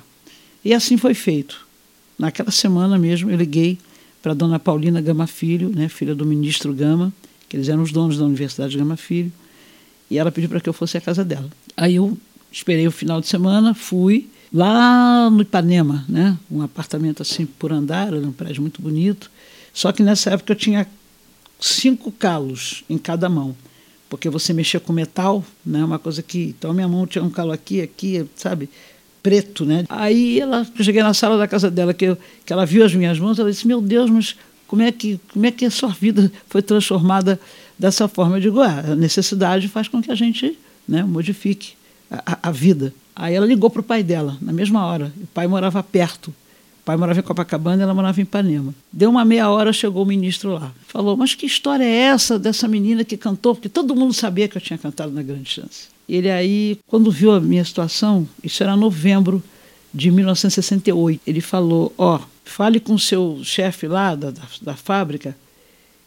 E 0.64 0.76
assim 0.76 0.98
foi 0.98 1.16
feito. 1.16 1.66
Naquela 2.20 2.52
semana 2.52 3.00
mesmo, 3.00 3.32
eu 3.32 3.36
liguei 3.36 3.80
para 4.22 4.34
a 4.34 4.36
dona 4.36 4.60
Paulina 4.60 5.02
Gama 5.02 5.26
Filho, 5.26 5.72
né, 5.74 5.90
filha 5.90 6.14
do 6.14 6.24
ministro 6.24 6.72
Gama, 6.72 7.12
que 7.50 7.58
eles 7.58 7.68
eram 7.68 7.82
os 7.82 7.92
donos 7.92 8.20
da 8.20 8.26
Universidade 8.26 8.78
Gama 8.78 8.96
Filho, 8.96 9.32
e 10.12 10.20
ela 10.20 10.32
pediu 10.32 10.50
para 10.50 10.60
que 10.60 10.70
eu 10.70 10.74
fosse 10.74 10.98
à 10.98 11.02
casa 11.02 11.26
dela. 11.26 11.50
Aí 11.82 11.96
eu 11.96 12.16
esperei 12.52 12.86
o 12.86 12.92
final 12.92 13.20
de 13.20 13.28
semana, 13.28 13.74
fui 13.74 14.30
lá 14.54 15.32
no 15.32 15.42
Ipanema, 15.42 16.06
né, 16.08 16.38
um 16.52 16.62
apartamento 16.62 17.24
assim 17.24 17.44
por 17.44 17.74
andar, 17.74 18.14
era 18.14 18.18
um 18.18 18.32
prédio 18.32 18.62
muito 18.62 18.84
bonito. 18.84 19.32
Só 19.74 19.92
que 19.92 20.04
nessa 20.04 20.30
época 20.30 20.52
eu 20.52 20.56
tinha 20.56 20.88
cinco 21.60 22.12
calos 22.12 22.84
em 22.88 23.00
cada 23.00 23.28
mão, 23.28 23.56
porque 24.08 24.30
você 24.30 24.54
mexia 24.54 24.80
com 24.80 24.94
metal, 24.94 25.44
né, 25.66 25.84
uma 25.84 25.98
coisa 25.98 26.22
que 26.22 26.54
então 26.56 26.72
minha 26.72 26.88
mão 26.88 27.08
tinha 27.08 27.24
um 27.24 27.32
calo 27.32 27.52
aqui, 27.52 27.82
aqui, 27.82 28.28
sabe? 28.36 28.70
preto, 29.24 29.66
né? 29.66 29.86
Aí 29.90 30.40
ela, 30.40 30.68
eu 30.78 30.84
cheguei 30.84 31.02
na 31.02 31.16
sala 31.16 31.36
da 31.36 31.48
casa 31.48 31.72
dela, 31.72 31.96
que, 31.96 32.06
eu, 32.06 32.18
que 32.46 32.54
ela 32.54 32.66
viu 32.66 32.86
as 32.86 32.94
minhas 32.94 33.18
mãos, 33.18 33.40
ela 33.40 33.50
disse, 33.50 33.68
meu 33.68 33.82
Deus, 33.82 34.10
mas 34.10 34.36
como 34.68 34.84
é 34.84 34.92
que, 34.92 35.20
como 35.34 35.48
é 35.48 35.52
que 35.52 35.66
a 35.66 35.72
sua 35.72 35.90
vida 35.90 36.32
foi 36.48 36.62
transformada 36.62 37.40
dessa 37.78 38.08
forma? 38.08 38.38
Eu 38.38 38.42
digo, 38.42 38.62
ah, 38.62 38.84
a 38.92 38.96
necessidade 38.96 39.68
faz 39.68 39.88
com 39.88 40.00
que 40.00 40.12
a 40.12 40.16
gente 40.16 40.58
né, 40.92 41.04
modifique 41.04 41.74
a, 42.12 42.50
a 42.50 42.52
vida. 42.52 42.94
Aí 43.16 43.34
ela 43.34 43.46
ligou 43.46 43.70
para 43.70 43.80
o 43.80 43.84
pai 43.84 44.04
dela, 44.04 44.38
na 44.42 44.52
mesma 44.52 44.86
hora. 44.86 45.14
O 45.24 45.28
pai 45.28 45.48
morava 45.48 45.82
perto. 45.82 46.28
O 46.28 46.84
pai 46.84 46.98
morava 46.98 47.20
em 47.20 47.24
Copacabana 47.24 47.84
ela 47.84 47.94
morava 47.94 48.20
em 48.20 48.24
Ipanema. 48.24 48.76
Deu 48.92 49.10
uma 49.10 49.24
meia 49.24 49.50
hora, 49.50 49.72
chegou 49.72 50.04
o 50.04 50.06
ministro 50.06 50.54
lá. 50.54 50.74
Falou, 50.88 51.16
mas 51.16 51.34
que 51.34 51.46
história 51.46 51.86
é 51.86 51.96
essa 51.96 52.38
dessa 52.38 52.68
menina 52.68 53.06
que 53.06 53.16
cantou? 53.16 53.56
Porque 53.56 53.70
todo 53.70 53.96
mundo 53.96 54.14
sabia 54.14 54.50
que 54.50 54.58
eu 54.58 54.62
tinha 54.62 54.78
cantado 54.78 55.14
na 55.14 55.22
Grande 55.22 55.50
Chance. 55.50 55.88
Ele 56.10 56.30
aí, 56.30 56.78
quando 56.88 57.10
viu 57.10 57.32
a 57.32 57.40
minha 57.40 57.64
situação, 57.64 58.28
isso 58.44 58.62
era 58.62 58.76
novembro 58.76 59.42
de 59.94 60.12
1968, 60.12 61.22
ele 61.26 61.40
falou: 61.40 61.94
Ó, 61.98 62.18
oh, 62.18 62.20
fale 62.44 62.80
com 62.80 62.98
seu 62.98 63.40
chefe 63.44 63.88
lá 63.88 64.16
da, 64.16 64.32
da, 64.32 64.42
da 64.62 64.76
fábrica 64.76 65.36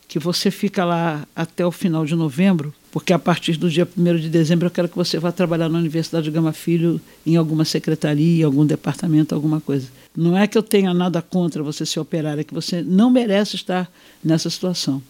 que 0.09 0.19
você 0.19 0.51
fica 0.51 0.85
lá 0.85 1.27
até 1.35 1.65
o 1.65 1.73
final 1.73 2.05
de 2.05 2.15
novembro, 2.15 2.75
porque 2.95 3.13
a 3.13 3.19
partir 3.19 3.57
do 3.57 3.69
dia 3.69 3.89
1 3.99 4.19
de 4.19 4.29
dezembro 4.29 4.69
eu 4.69 4.71
quero 4.71 4.89
que 4.89 4.95
você 4.95 5.19
vá 5.19 5.33
trabalhar 5.33 5.69
na 5.69 5.81
Universidade 5.81 6.27
de 6.27 6.31
Gama 6.31 6.53
Filho 6.53 7.01
em 7.27 7.35
alguma 7.35 7.65
secretaria, 7.65 8.47
algum 8.47 8.65
departamento, 8.65 9.35
alguma 9.35 9.61
coisa. 9.61 9.89
Não 10.17 10.39
é 10.39 10.47
que 10.47 10.57
eu 10.57 10.63
tenha 10.63 10.95
nada 10.95 11.21
contra 11.21 11.61
você 11.61 11.85
ser 11.85 11.99
operário, 11.99 12.43
é 12.43 12.45
que 12.45 12.55
você 12.55 12.83
não 12.83 13.11
merece 13.11 13.57
estar 13.57 13.91
nessa 14.23 14.49
situação. 14.49 15.03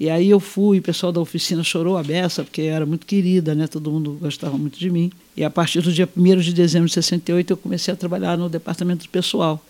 E 0.00 0.10
aí 0.10 0.30
eu 0.30 0.40
fui, 0.40 0.80
o 0.80 0.82
pessoal 0.82 1.12
da 1.12 1.20
oficina 1.20 1.62
chorou 1.62 1.96
a 1.96 2.02
beça, 2.02 2.42
porque 2.42 2.62
eu 2.62 2.74
era 2.74 2.84
muito 2.84 3.06
querida, 3.06 3.54
né? 3.54 3.68
todo 3.68 3.88
mundo 3.88 4.18
gostava 4.20 4.58
muito 4.58 4.76
de 4.76 4.90
mim. 4.90 5.12
E 5.36 5.44
a 5.44 5.50
partir 5.50 5.80
do 5.80 5.92
dia 5.92 6.08
1 6.16 6.38
de 6.38 6.52
dezembro 6.52 6.88
de 6.88 6.94
68, 6.94 7.52
eu 7.52 7.56
comecei 7.56 7.94
a 7.94 7.96
trabalhar 7.96 8.36
no 8.36 8.48
departamento 8.48 9.08
pessoal 9.08 9.64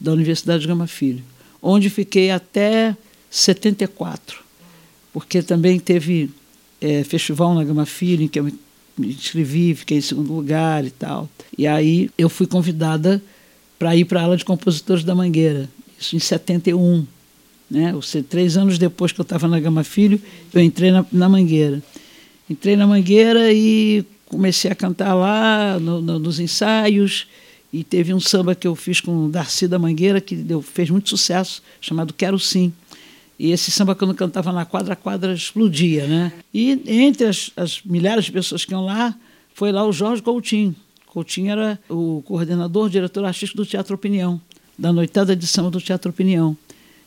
da 0.00 0.10
Universidade 0.10 0.62
de 0.62 0.66
Gama 0.66 0.88
Filho, 0.88 1.22
onde 1.62 1.90
fiquei 1.90 2.32
até 2.32 2.96
74, 3.30 4.40
porque 5.12 5.42
também 5.42 5.78
teve 5.78 6.28
é, 6.80 7.04
festival 7.04 7.54
na 7.54 7.64
Gama 7.64 7.86
Filho, 7.86 8.28
que 8.28 8.38
eu 8.38 8.44
me 8.44 9.08
inscrevi, 9.08 9.74
fiquei 9.74 9.98
em 9.98 10.02
segundo 10.02 10.32
lugar 10.32 10.84
e 10.84 10.90
tal. 10.90 11.28
E 11.56 11.66
aí 11.66 12.10
eu 12.18 12.28
fui 12.28 12.46
convidada 12.46 13.22
para 13.78 13.94
ir 13.94 14.04
para 14.04 14.20
a 14.20 14.24
ala 14.24 14.36
de 14.36 14.44
compositores 14.44 15.04
da 15.04 15.14
Mangueira, 15.14 15.68
isso 15.98 16.16
em 16.16 16.18
71. 16.18 17.06
Né? 17.70 17.94
Ou 17.94 18.02
seja, 18.02 18.24
três 18.28 18.56
anos 18.56 18.78
depois 18.78 19.12
que 19.12 19.20
eu 19.20 19.22
estava 19.22 19.46
na 19.46 19.60
Gama 19.60 19.84
Filho, 19.84 20.20
eu 20.52 20.62
entrei 20.62 20.90
na, 20.90 21.04
na, 21.12 21.28
Mangueira. 21.28 21.82
Entrei 22.48 22.76
na 22.76 22.86
Mangueira 22.86 23.52
e 23.52 24.04
comecei 24.26 24.70
a 24.70 24.74
cantar 24.74 25.14
lá 25.14 25.78
no, 25.78 26.00
no, 26.00 26.18
nos 26.18 26.40
ensaios. 26.40 27.26
E 27.70 27.84
teve 27.84 28.14
um 28.14 28.20
samba 28.20 28.54
que 28.54 28.66
eu 28.66 28.74
fiz 28.74 29.00
com 29.00 29.26
o 29.26 29.28
Darcy 29.28 29.68
da 29.68 29.78
Mangueira, 29.78 30.20
que 30.20 30.34
deu, 30.34 30.62
fez 30.62 30.88
muito 30.88 31.10
sucesso, 31.10 31.62
chamado 31.80 32.14
Quero 32.14 32.38
Sim. 32.38 32.72
E 33.38 33.52
esse 33.52 33.70
samba, 33.70 33.94
quando 33.94 34.14
cantava 34.14 34.52
na 34.52 34.64
quadra, 34.64 34.94
a 34.94 34.96
quadra 34.96 35.32
explodia. 35.32 36.06
Né? 36.06 36.32
E 36.52 36.82
entre 36.86 37.26
as, 37.26 37.50
as 37.56 37.80
milhares 37.82 38.24
de 38.24 38.32
pessoas 38.32 38.64
que 38.64 38.72
iam 38.72 38.84
lá, 38.84 39.14
foi 39.54 39.70
lá 39.70 39.86
o 39.86 39.92
Jorge 39.92 40.20
Coutinho. 40.22 40.74
Coutinho 41.06 41.52
era 41.52 41.78
o 41.88 42.22
coordenador, 42.26 42.90
diretor 42.90 43.24
artístico 43.24 43.62
do 43.62 43.66
Teatro 43.66 43.94
Opinião, 43.94 44.40
da 44.76 44.92
noitada 44.92 45.34
de 45.36 45.46
samba 45.46 45.70
do 45.70 45.80
Teatro 45.80 46.10
Opinião. 46.10 46.56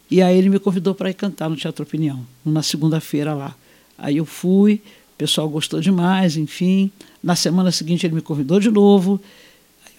E 0.09 0.21
aí 0.21 0.38
ele 0.38 0.50
me 0.50 0.59
convidou 0.59 0.95
para 0.95 1.09
ir 1.09 1.13
cantar 1.13 1.50
no 1.50 1.55
Teatro 1.55 1.83
Opinião, 1.83 2.25
na 2.45 2.63
segunda-feira 2.63 3.33
lá. 3.33 3.55
Aí 3.97 4.17
eu 4.17 4.25
fui, 4.25 4.81
o 5.13 5.17
pessoal 5.17 5.47
gostou 5.47 5.79
demais, 5.79 6.35
enfim. 6.35 6.91
Na 7.21 7.35
semana 7.35 7.71
seguinte 7.71 8.05
ele 8.05 8.15
me 8.15 8.21
convidou 8.21 8.59
de 8.59 8.71
novo. 8.71 9.21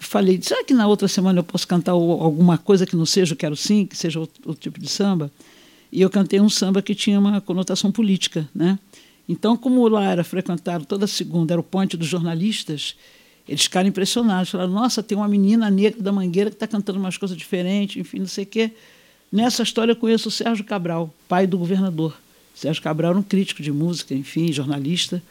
Falei, 0.00 0.40
será 0.42 0.64
que 0.64 0.74
na 0.74 0.86
outra 0.86 1.06
semana 1.06 1.38
eu 1.38 1.44
posso 1.44 1.66
cantar 1.66 1.92
alguma 1.92 2.58
coisa 2.58 2.84
que 2.84 2.96
não 2.96 3.06
seja 3.06 3.34
o 3.34 3.36
Quero 3.36 3.54
Sim, 3.54 3.86
que 3.86 3.96
seja 3.96 4.18
outro, 4.18 4.42
outro 4.44 4.60
tipo 4.60 4.80
de 4.80 4.88
samba? 4.88 5.30
E 5.92 6.00
eu 6.00 6.08
cantei 6.08 6.40
um 6.40 6.48
samba 6.48 6.80
que 6.80 6.94
tinha 6.94 7.20
uma 7.20 7.40
conotação 7.40 7.92
política, 7.92 8.48
né? 8.54 8.78
Então, 9.28 9.56
como 9.56 9.86
lá 9.88 10.10
era 10.10 10.24
frequentado 10.24 10.86
toda 10.86 11.06
segunda, 11.06 11.54
era 11.54 11.60
o 11.60 11.64
ponte 11.64 11.96
dos 11.96 12.08
jornalistas, 12.08 12.96
eles 13.46 13.62
ficaram 13.62 13.88
impressionados. 13.88 14.50
Falaram, 14.50 14.72
nossa, 14.72 15.02
tem 15.02 15.16
uma 15.16 15.28
menina 15.28 15.70
negra 15.70 16.02
da 16.02 16.10
Mangueira 16.10 16.50
que 16.50 16.56
está 16.56 16.66
cantando 16.66 16.98
umas 16.98 17.16
coisas 17.16 17.36
diferentes, 17.36 17.96
enfim, 17.96 18.20
não 18.20 18.26
sei 18.26 18.44
o 18.44 18.46
quê. 18.46 18.72
Nessa 19.30 19.62
história 19.62 19.92
eu 19.92 19.96
conheço 19.96 20.28
o 20.28 20.32
Sérgio 20.32 20.64
Cabral, 20.64 21.12
pai 21.28 21.46
do 21.46 21.58
governador. 21.58 22.16
O 22.54 22.58
Sérgio 22.58 22.82
Cabral 22.82 23.12
era 23.12 23.18
um 23.18 23.22
crítico 23.22 23.62
de 23.62 23.72
música, 23.72 24.14
enfim, 24.14 24.52
jornalista. 24.52 25.22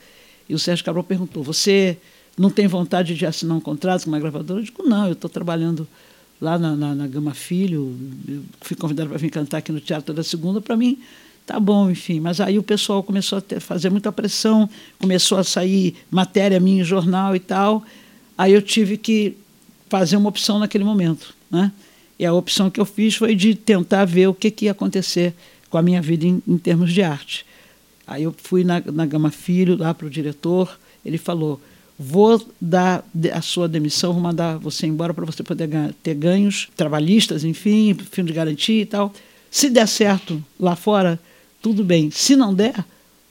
E 0.48 0.53
o 0.53 0.60
Sérgio 0.60 0.84
Cabral 0.84 1.03
perguntou: 1.03 1.44
Você 1.44 1.98
não 2.38 2.50
tem 2.50 2.68
vontade 2.68 3.15
de 3.15 3.25
assinar 3.25 3.58
um 3.58 3.62
contrato 3.62 4.03
com 4.03 4.10
uma 4.10 4.20
gravadora? 4.20 4.60
Eu 4.60 4.63
digo: 4.63 4.84
Não, 4.84 5.08
eu 5.08 5.13
estou 5.13 5.30
trabalhando 5.30 5.88
lá 6.41 6.57
na, 6.57 6.75
na, 6.75 6.95
na, 6.95 7.07
Gama 7.07 7.36
Filho, 7.36 7.95
fui 8.62 8.75
convidado 8.75 9.10
para 9.10 9.17
vir 9.19 9.29
cantar 9.29 9.60
aqui 9.60 9.71
no 9.71 9.79
Teatro 9.79 10.13
da 10.13 10.24
Segunda. 10.24 10.60
Para 10.60 10.75
mim, 10.75 10.98
tá 11.45 11.60
bom, 11.60 11.89
enfim. 11.89 12.19
Mas 12.19 12.41
aí 12.41 12.57
o 12.57 12.63
pessoal 12.63 13.03
começou 13.03 13.38
a 13.38 13.41
ter, 13.41 13.60
fazer 13.60 13.91
muita 13.91 14.12
pressão, 14.12 14.67
começou 15.00 15.38
a 15.38 15.43
sair 15.43 15.95
matéria 16.10 16.60
minha 16.60 16.81
em 16.81 16.83
jornal 16.83 17.36
e 17.36 17.39
tal. 17.39 17.83
Aí 18.36 18.53
eu 18.53 18.62
tive 18.62 18.98
que 18.98 19.38
fazer 19.88 20.17
uma 20.17 20.29
opção 20.29 20.57
naquele 20.57 20.83
momento, 20.83 21.36
né? 21.50 21.71
E 22.17 22.25
a 22.25 22.33
opção 22.33 22.69
que 22.69 22.79
eu 22.79 22.86
fiz 22.86 23.15
foi 23.15 23.36
de 23.36 23.55
tentar 23.55 24.05
ver 24.05 24.27
o 24.27 24.33
que, 24.33 24.50
que 24.50 24.65
ia 24.65 24.71
acontecer 24.71 25.33
com 25.69 25.77
a 25.77 25.81
minha 25.81 26.01
vida 26.01 26.25
em, 26.25 26.41
em 26.48 26.57
termos 26.57 26.91
de 26.91 27.01
arte. 27.03 27.45
Aí 28.05 28.24
eu 28.24 28.36
fui 28.38 28.63
na, 28.63 28.81
na 28.81 29.05
Gama 29.05 29.31
Filho, 29.31 29.77
lá 29.77 29.93
para 29.93 30.07
o 30.07 30.10
diretor, 30.10 30.77
ele 31.05 31.17
falou: 31.17 31.62
vou 32.01 32.43
dar 32.60 33.05
a 33.31 33.41
sua 33.41 33.67
demissão, 33.67 34.12
vou 34.12 34.22
mandar 34.22 34.58
você 34.58 34.88
embora 34.88 35.13
para 35.13 35.24
você 35.24 35.43
poder 35.43 35.67
ganhar, 35.67 35.93
ter 36.01 36.15
ganhos 36.15 36.67
trabalhistas, 36.75 37.43
enfim, 37.43 37.96
fim 38.12 38.25
de 38.25 38.34
garantia 38.34 38.81
e 38.81 38.86
tal. 38.88 39.13
Se 39.51 39.70
der 39.70 39.88
certo 39.88 40.43
lá 40.60 40.75
fora, 40.75 41.20
tudo 41.62 41.84
bem. 41.84 42.10
Se 42.10 42.36
não 42.36 42.55
der, 42.55 42.84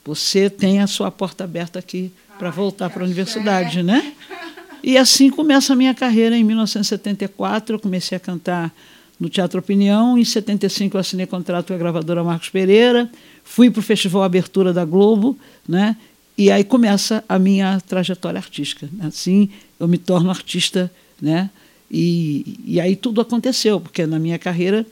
você 0.05 0.49
tem 0.49 0.79
a 0.79 0.87
sua 0.87 1.11
porta 1.11 1.43
aberta 1.43 1.79
aqui 1.79 2.13
para 2.39 2.49
voltar 2.49 2.89
para 2.89 3.03
a 3.03 3.05
universidade, 3.05 3.83
né? 3.83 4.13
E 4.83 4.97
assim 4.97 5.29
começa 5.29 5.73
a 5.73 5.75
minha 5.75 5.93
carreira. 5.93 6.35
Em 6.35 6.43
1974, 6.43 7.75
eu 7.75 7.79
comecei 7.79 8.15
a 8.15 8.19
cantar 8.19 8.73
no 9.19 9.29
Teatro 9.29 9.59
Opinião. 9.59 10.17
Em 10.17 10.25
75, 10.25 10.97
eu 10.97 11.01
assinei 11.01 11.27
contrato 11.27 11.67
com 11.67 11.73
a 11.75 11.77
gravadora 11.77 12.23
Marcos 12.23 12.49
Pereira. 12.49 13.07
Fui 13.43 13.69
para 13.69 13.79
o 13.79 13.83
Festival 13.83 14.23
Abertura 14.23 14.73
da 14.73 14.83
Globo, 14.83 15.37
né? 15.69 15.95
E 16.41 16.49
aí 16.49 16.63
começa 16.63 17.23
a 17.29 17.37
minha 17.37 17.79
trajetória 17.81 18.39
artística. 18.39 18.89
Assim, 19.01 19.47
eu 19.79 19.87
me 19.87 19.99
torno 19.99 20.31
artista, 20.31 20.91
né? 21.21 21.51
E, 21.89 22.57
e 22.65 22.81
aí 22.81 22.95
tudo 22.95 23.21
aconteceu, 23.21 23.79
porque 23.79 24.07
na 24.07 24.17
minha 24.17 24.39
carreira 24.39 24.83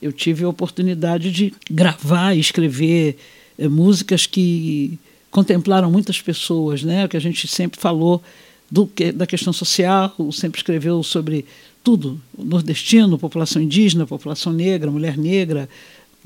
eu 0.00 0.10
tive 0.10 0.42
a 0.42 0.48
oportunidade 0.48 1.30
de 1.30 1.52
gravar 1.70 2.34
e 2.34 2.40
escrever 2.40 3.18
é, 3.58 3.68
músicas 3.68 4.26
que 4.26 4.98
contemplaram 5.30 5.90
muitas 5.90 6.18
pessoas, 6.22 6.82
né? 6.82 7.04
O 7.04 7.10
que 7.10 7.16
a 7.18 7.20
gente 7.20 7.46
sempre 7.46 7.78
falou 7.78 8.22
do, 8.70 8.90
da 9.14 9.26
questão 9.26 9.52
social, 9.52 10.14
sempre 10.32 10.60
escreveu 10.60 11.02
sobre 11.02 11.44
tudo, 11.84 12.18
nordestino, 12.38 13.18
população 13.18 13.60
indígena, 13.60 14.06
população 14.06 14.50
negra, 14.50 14.90
mulher 14.90 15.18
negra, 15.18 15.68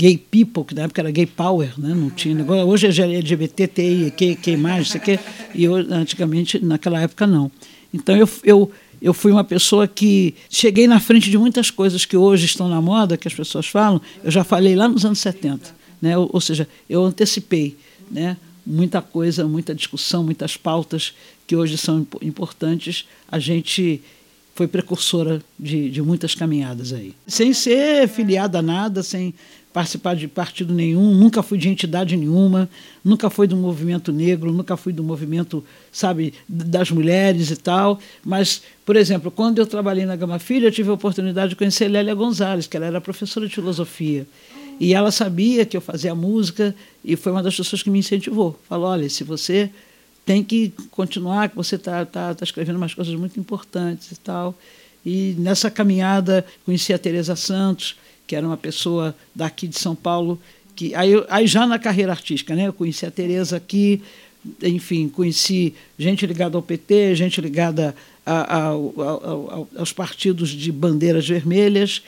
gay 0.01 0.17
people, 0.17 0.65
que 0.65 0.75
na 0.75 0.85
época 0.85 1.03
era 1.03 1.11
gay 1.11 1.27
power, 1.27 1.79
né? 1.79 1.93
não 1.95 2.09
tinha 2.09 2.35
negócio. 2.35 2.67
Hoje 2.67 2.87
é 2.87 3.17
LGBT, 3.19 3.67
TI, 3.67 4.15
que, 4.17 4.35
que 4.35 4.57
mais, 4.57 4.87
isso 4.87 4.97
aqui, 4.97 5.19
e 5.55 5.65
eu, 5.65 5.75
antigamente, 5.75 6.59
naquela 6.65 7.03
época, 7.03 7.27
não. 7.27 7.53
Então 7.93 8.17
eu, 8.17 8.27
eu, 8.43 8.73
eu 9.03 9.13
fui 9.13 9.31
uma 9.31 9.45
pessoa 9.45 9.87
que 9.87 10.35
cheguei 10.49 10.87
na 10.87 10.99
frente 10.99 11.31
de 11.31 11.37
muitas 11.37 11.71
coisas 11.71 12.07
que 12.07 12.17
hoje 12.17 12.47
estão 12.47 12.67
na 12.67 12.81
moda, 12.81 13.19
que 13.19 13.29
as 13.29 13.35
pessoas 13.35 13.67
falam, 13.67 14.01
eu 14.25 14.31
já 14.31 14.43
falei 14.43 14.75
lá 14.75 14.89
nos 14.89 15.05
anos 15.05 15.19
70. 15.19 15.75
Né? 16.01 16.17
Ou, 16.17 16.31
ou 16.33 16.41
seja, 16.41 16.67
eu 16.89 17.05
antecipei 17.05 17.77
né? 18.11 18.39
muita 18.65 19.03
coisa, 19.03 19.47
muita 19.47 19.75
discussão, 19.75 20.25
muitas 20.25 20.57
pautas 20.57 21.13
que 21.47 21.55
hoje 21.55 21.77
são 21.77 22.07
importantes, 22.23 23.05
a 23.31 23.39
gente 23.39 24.01
foi 24.55 24.67
precursora 24.67 25.43
de, 25.59 25.91
de 25.91 26.01
muitas 26.03 26.35
caminhadas 26.35 26.93
aí. 26.93 27.15
Sem 27.27 27.53
ser 27.53 28.09
filiada 28.09 28.59
a 28.59 28.63
nada, 28.63 29.03
sem 29.03 29.35
participar 29.73 30.17
de 30.17 30.27
partido 30.27 30.75
nenhum, 30.75 31.15
nunca 31.15 31.43
fui 31.43 31.57
de 31.57 31.69
entidade 31.69 32.17
nenhuma, 32.17 32.69
nunca 33.05 33.31
fui 33.31 33.47
do 33.47 33.57
movimento 33.57 34.13
negro, 34.13 34.53
nunca 34.53 34.77
fui 34.77 34.93
do 34.93 35.05
movimento, 35.05 35.65
sabe, 35.93 36.35
das 36.49 36.91
mulheres 36.91 37.51
e 37.51 37.57
tal. 37.57 38.01
Mas, 38.25 38.63
por 38.85 38.97
exemplo, 38.97 39.31
quando 39.31 39.59
eu 39.59 39.67
trabalhei 39.67 40.05
na 40.05 40.17
Gama 40.17 40.39
Filha, 40.39 40.67
eu 40.67 40.73
tive 40.73 40.91
a 40.91 40.95
oportunidade 40.95 41.51
de 41.51 41.57
conhecer 41.57 41.89
Lélia 41.89 42.15
Gonzalez, 42.15 42.67
que 42.67 42.77
ela 42.77 42.87
era 42.87 43.01
professora 43.01 43.47
de 43.47 43.55
filosofia. 43.55 44.27
E 44.81 44.95
ela 44.95 45.13
sabia 45.13 45.67
que 45.67 45.77
eu 45.77 45.81
fazia 45.81 46.15
música 46.15 46.75
e 47.05 47.15
foi 47.15 47.31
uma 47.31 47.43
das 47.43 47.55
pessoas 47.55 47.83
que 47.83 47.91
me 47.91 47.99
incentivou. 47.99 48.59
Falou: 48.67 48.89
olha, 48.89 49.09
se 49.11 49.23
você 49.23 49.71
tem 50.25 50.43
que 50.43 50.73
continuar, 50.91 51.51
que 51.51 51.57
você 51.57 51.77
está 51.77 52.05
tá, 52.07 52.35
tá 52.35 52.45
escrevendo 52.45 52.77
umas 52.77 52.95
coisas 52.95 53.15
muito 53.15 53.39
importantes 53.39 54.11
e 54.13 54.17
tal. 54.17 54.59
E 55.05 55.35
nessa 55.39 55.71
caminhada 55.71 56.45
conheci 56.65 56.93
a 56.93 56.99
Teresa 56.99 57.37
Santos, 57.37 57.97
que 58.27 58.37
era 58.37 58.47
uma 58.47 58.57
pessoa 58.57 59.15
daqui 59.35 59.67
de 59.67 59.79
São 59.79 59.95
Paulo, 59.95 60.41
que 60.77 60.95
aí, 60.95 61.13
aí 61.29 61.47
já 61.47 61.67
na 61.67 61.79
carreira 61.79 62.13
artística, 62.13 62.55
né? 62.55 62.69
Eu 62.69 62.73
conheci 62.73 63.05
a 63.05 63.11
Teresa 63.11 63.57
aqui, 63.57 64.03
enfim, 64.63 65.09
conheci 65.09 65.75
gente 65.99 66.25
ligada 66.27 66.57
ao 66.57 66.63
PT, 66.63 67.15
gente 67.15 67.41
ligada 67.41 67.95
a, 68.25 68.57
a, 68.57 68.69
a, 68.71 69.79
aos 69.79 69.93
partidos 69.93 70.51
de 70.51 70.73
bandeiras 70.73 71.29
vermelhas. 71.29 72.03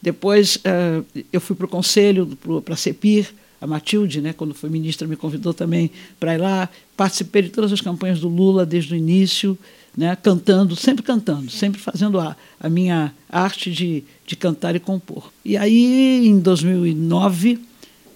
Depois 0.00 0.56
uh, 0.56 1.04
eu 1.32 1.40
fui 1.40 1.56
para 1.56 1.66
o 1.66 1.68
conselho, 1.68 2.26
para 2.64 2.74
a 2.74 2.76
CEPIR, 2.76 3.32
a 3.60 3.66
Matilde, 3.66 4.20
né, 4.20 4.32
quando 4.32 4.52
foi 4.54 4.68
ministra, 4.68 5.06
me 5.06 5.14
convidou 5.14 5.54
também 5.54 5.90
para 6.18 6.34
ir 6.34 6.38
lá. 6.38 6.68
Participei 6.96 7.42
de 7.42 7.50
todas 7.50 7.72
as 7.72 7.80
campanhas 7.80 8.20
do 8.20 8.28
Lula 8.28 8.66
desde 8.66 8.92
o 8.92 8.96
início 8.96 9.56
né, 9.96 10.16
cantando, 10.16 10.74
sempre 10.74 11.02
cantando, 11.02 11.50
sempre 11.50 11.80
fazendo 11.80 12.18
a, 12.18 12.36
a 12.58 12.68
minha 12.68 13.12
arte 13.28 13.70
de, 13.70 14.04
de 14.26 14.36
cantar 14.36 14.74
e 14.74 14.80
compor. 14.80 15.30
E 15.44 15.56
aí, 15.56 16.26
em 16.26 16.38
2009, 16.38 17.60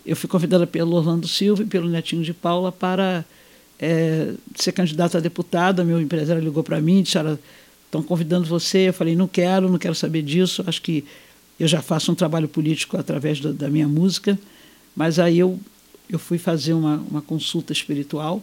eu 0.04 0.16
fui 0.16 0.28
convidada 0.28 0.66
pelo 0.66 0.96
Orlando 0.96 1.28
Silva 1.28 1.62
e 1.62 1.66
pelo 1.66 1.88
Netinho 1.88 2.22
de 2.22 2.32
Paula 2.32 2.72
para 2.72 3.24
é, 3.78 4.32
ser 4.54 4.72
candidata 4.72 5.18
a 5.18 5.20
deputada. 5.20 5.84
Meu 5.84 6.00
empresário 6.00 6.42
ligou 6.42 6.62
para 6.62 6.80
mim 6.80 7.00
e 7.00 7.02
disse: 7.02 7.18
estão 7.84 8.02
convidando 8.02 8.46
você. 8.46 8.88
Eu 8.88 8.92
falei: 8.92 9.14
não 9.14 9.28
quero, 9.28 9.70
não 9.70 9.78
quero 9.78 9.94
saber 9.94 10.22
disso. 10.22 10.64
Acho 10.66 10.80
que 10.80 11.04
eu 11.58 11.68
já 11.68 11.82
faço 11.82 12.10
um 12.10 12.14
trabalho 12.14 12.48
político 12.48 12.96
através 12.96 13.40
da, 13.40 13.52
da 13.52 13.68
minha 13.68 13.88
música. 13.88 14.38
Mas 14.94 15.18
aí 15.18 15.38
eu, 15.38 15.60
eu 16.08 16.18
fui 16.18 16.38
fazer 16.38 16.72
uma, 16.72 16.96
uma 17.10 17.20
consulta 17.20 17.72
espiritual, 17.72 18.42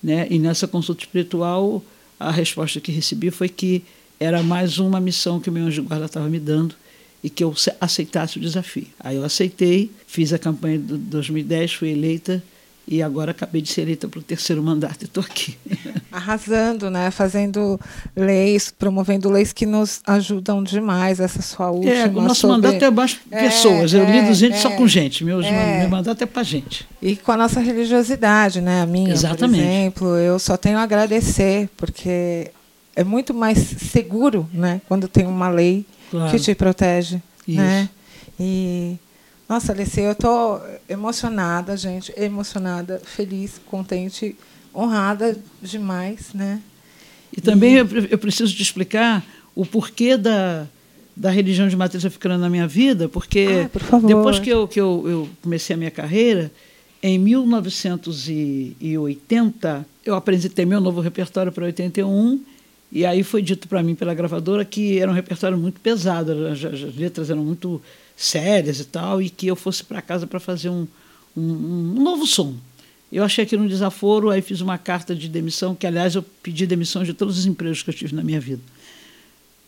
né? 0.00 0.28
e 0.30 0.38
nessa 0.38 0.68
consulta 0.68 1.02
espiritual 1.02 1.82
a 2.18 2.30
resposta 2.30 2.80
que 2.80 2.92
recebi 2.92 3.30
foi 3.30 3.48
que 3.48 3.82
era 4.18 4.42
mais 4.42 4.78
uma 4.78 5.00
missão 5.00 5.40
que 5.40 5.50
o 5.50 5.52
meu 5.52 5.66
anjo 5.66 5.82
guarda 5.82 6.06
estava 6.06 6.28
me 6.28 6.38
dando 6.38 6.74
e 7.22 7.30
que 7.30 7.42
eu 7.42 7.54
aceitasse 7.80 8.38
o 8.38 8.40
desafio. 8.40 8.86
Aí 9.00 9.16
eu 9.16 9.24
aceitei, 9.24 9.90
fiz 10.06 10.32
a 10.32 10.38
campanha 10.38 10.78
de 10.78 10.96
2010, 10.96 11.74
fui 11.74 11.90
eleita 11.90 12.42
e 12.86 13.02
agora 13.02 13.30
acabei 13.30 13.62
de 13.62 13.70
ser 13.70 13.82
eleita 13.82 14.06
para 14.06 14.20
o 14.20 14.22
terceiro 14.22 14.62
mandato 14.62 15.02
e 15.02 15.04
estou 15.06 15.22
aqui. 15.22 15.56
Arrasando, 16.12 16.90
né? 16.90 17.10
Fazendo 17.10 17.80
leis, 18.14 18.70
promovendo 18.70 19.30
leis 19.30 19.52
que 19.52 19.64
nos 19.64 20.00
ajudam 20.06 20.62
demais. 20.62 21.18
Essa 21.18 21.40
sua 21.40 21.70
última. 21.70 21.94
É, 21.94 22.06
o 22.06 22.12
nosso 22.12 22.42
sobre... 22.42 22.56
mandato 22.56 22.84
é 22.84 22.90
mais 22.90 23.18
é, 23.30 23.44
pessoas. 23.44 23.94
Eu 23.94 24.04
é, 24.04 24.20
lido 24.20 24.34
gente 24.34 24.54
é, 24.54 24.58
só 24.58 24.70
com 24.70 24.86
gente. 24.86 25.24
Meu, 25.24 25.40
é. 25.40 25.80
meu 25.80 25.88
mandato 25.88 26.22
é 26.22 26.26
para 26.26 26.42
gente. 26.42 26.86
E 27.00 27.16
com 27.16 27.32
a 27.32 27.36
nossa 27.36 27.60
religiosidade, 27.60 28.60
né? 28.60 28.82
A 28.82 28.86
minha, 28.86 29.12
Exatamente. 29.12 29.62
por 29.62 29.70
exemplo. 29.70 30.16
Eu 30.16 30.38
só 30.38 30.56
tenho 30.56 30.76
a 30.76 30.82
agradecer, 30.82 31.70
porque 31.78 32.50
é 32.94 33.02
muito 33.02 33.32
mais 33.32 33.58
seguro, 33.58 34.48
né? 34.52 34.82
Quando 34.86 35.08
tem 35.08 35.26
uma 35.26 35.48
lei 35.48 35.86
claro. 36.10 36.30
que 36.30 36.38
te 36.38 36.54
protege, 36.54 37.22
Isso. 37.48 37.58
né? 37.58 37.88
E 38.38 38.96
nossa, 39.54 39.72
Alice, 39.72 40.00
eu 40.00 40.10
estou 40.10 40.60
emocionada, 40.88 41.76
gente, 41.76 42.12
emocionada, 42.16 43.00
feliz, 43.04 43.60
contente, 43.66 44.34
honrada 44.74 45.38
demais, 45.62 46.34
né? 46.34 46.60
E 47.32 47.40
também 47.40 47.74
e... 47.74 47.76
Eu, 47.78 47.86
eu, 48.10 48.18
preciso 48.18 48.52
te 48.52 48.62
explicar 48.62 49.24
o 49.54 49.64
porquê 49.64 50.16
da, 50.16 50.66
da 51.14 51.30
religião 51.30 51.68
de 51.68 51.76
matriz 51.76 52.04
africana 52.04 52.36
na 52.36 52.50
minha 52.50 52.66
vida, 52.66 53.08
porque 53.08 53.68
ah, 53.92 54.00
depois 54.04 54.40
que, 54.40 54.50
eu, 54.50 54.66
que 54.66 54.80
eu, 54.80 55.04
eu 55.06 55.28
comecei 55.40 55.74
a 55.74 55.76
minha 55.76 55.92
carreira, 55.92 56.50
em 57.00 57.16
1980, 57.16 59.86
eu 60.04 60.16
apresentei 60.16 60.66
meu 60.66 60.80
novo 60.80 61.00
repertório 61.00 61.52
para 61.52 61.66
81, 61.66 62.40
e 62.90 63.06
aí 63.06 63.22
foi 63.22 63.40
dito 63.40 63.68
para 63.68 63.84
mim 63.84 63.94
pela 63.94 64.14
gravadora 64.14 64.64
que 64.64 64.98
era 64.98 65.08
um 65.08 65.14
repertório 65.14 65.56
muito 65.56 65.80
pesado, 65.80 66.48
as, 66.48 66.64
as 66.64 66.96
letras 66.96 67.30
eram 67.30 67.44
muito 67.44 67.80
sérias 68.16 68.80
e 68.80 68.84
tal, 68.84 69.20
e 69.20 69.28
que 69.28 69.46
eu 69.46 69.56
fosse 69.56 69.82
para 69.84 70.00
casa 70.00 70.26
para 70.26 70.40
fazer 70.40 70.68
um, 70.68 70.86
um, 71.36 71.42
um, 71.42 72.02
novo 72.02 72.26
som. 72.26 72.54
Eu 73.12 73.22
achei 73.22 73.44
aquilo 73.44 73.62
um 73.62 73.68
desaforo, 73.68 74.30
aí 74.30 74.42
fiz 74.42 74.60
uma 74.60 74.78
carta 74.78 75.14
de 75.14 75.28
demissão, 75.28 75.74
que 75.74 75.86
aliás 75.86 76.14
eu 76.14 76.22
pedi 76.42 76.66
demissão 76.66 77.04
de 77.04 77.14
todos 77.14 77.38
os 77.38 77.46
empregos 77.46 77.82
que 77.82 77.90
eu 77.90 77.94
tive 77.94 78.14
na 78.14 78.22
minha 78.22 78.40
vida. 78.40 78.62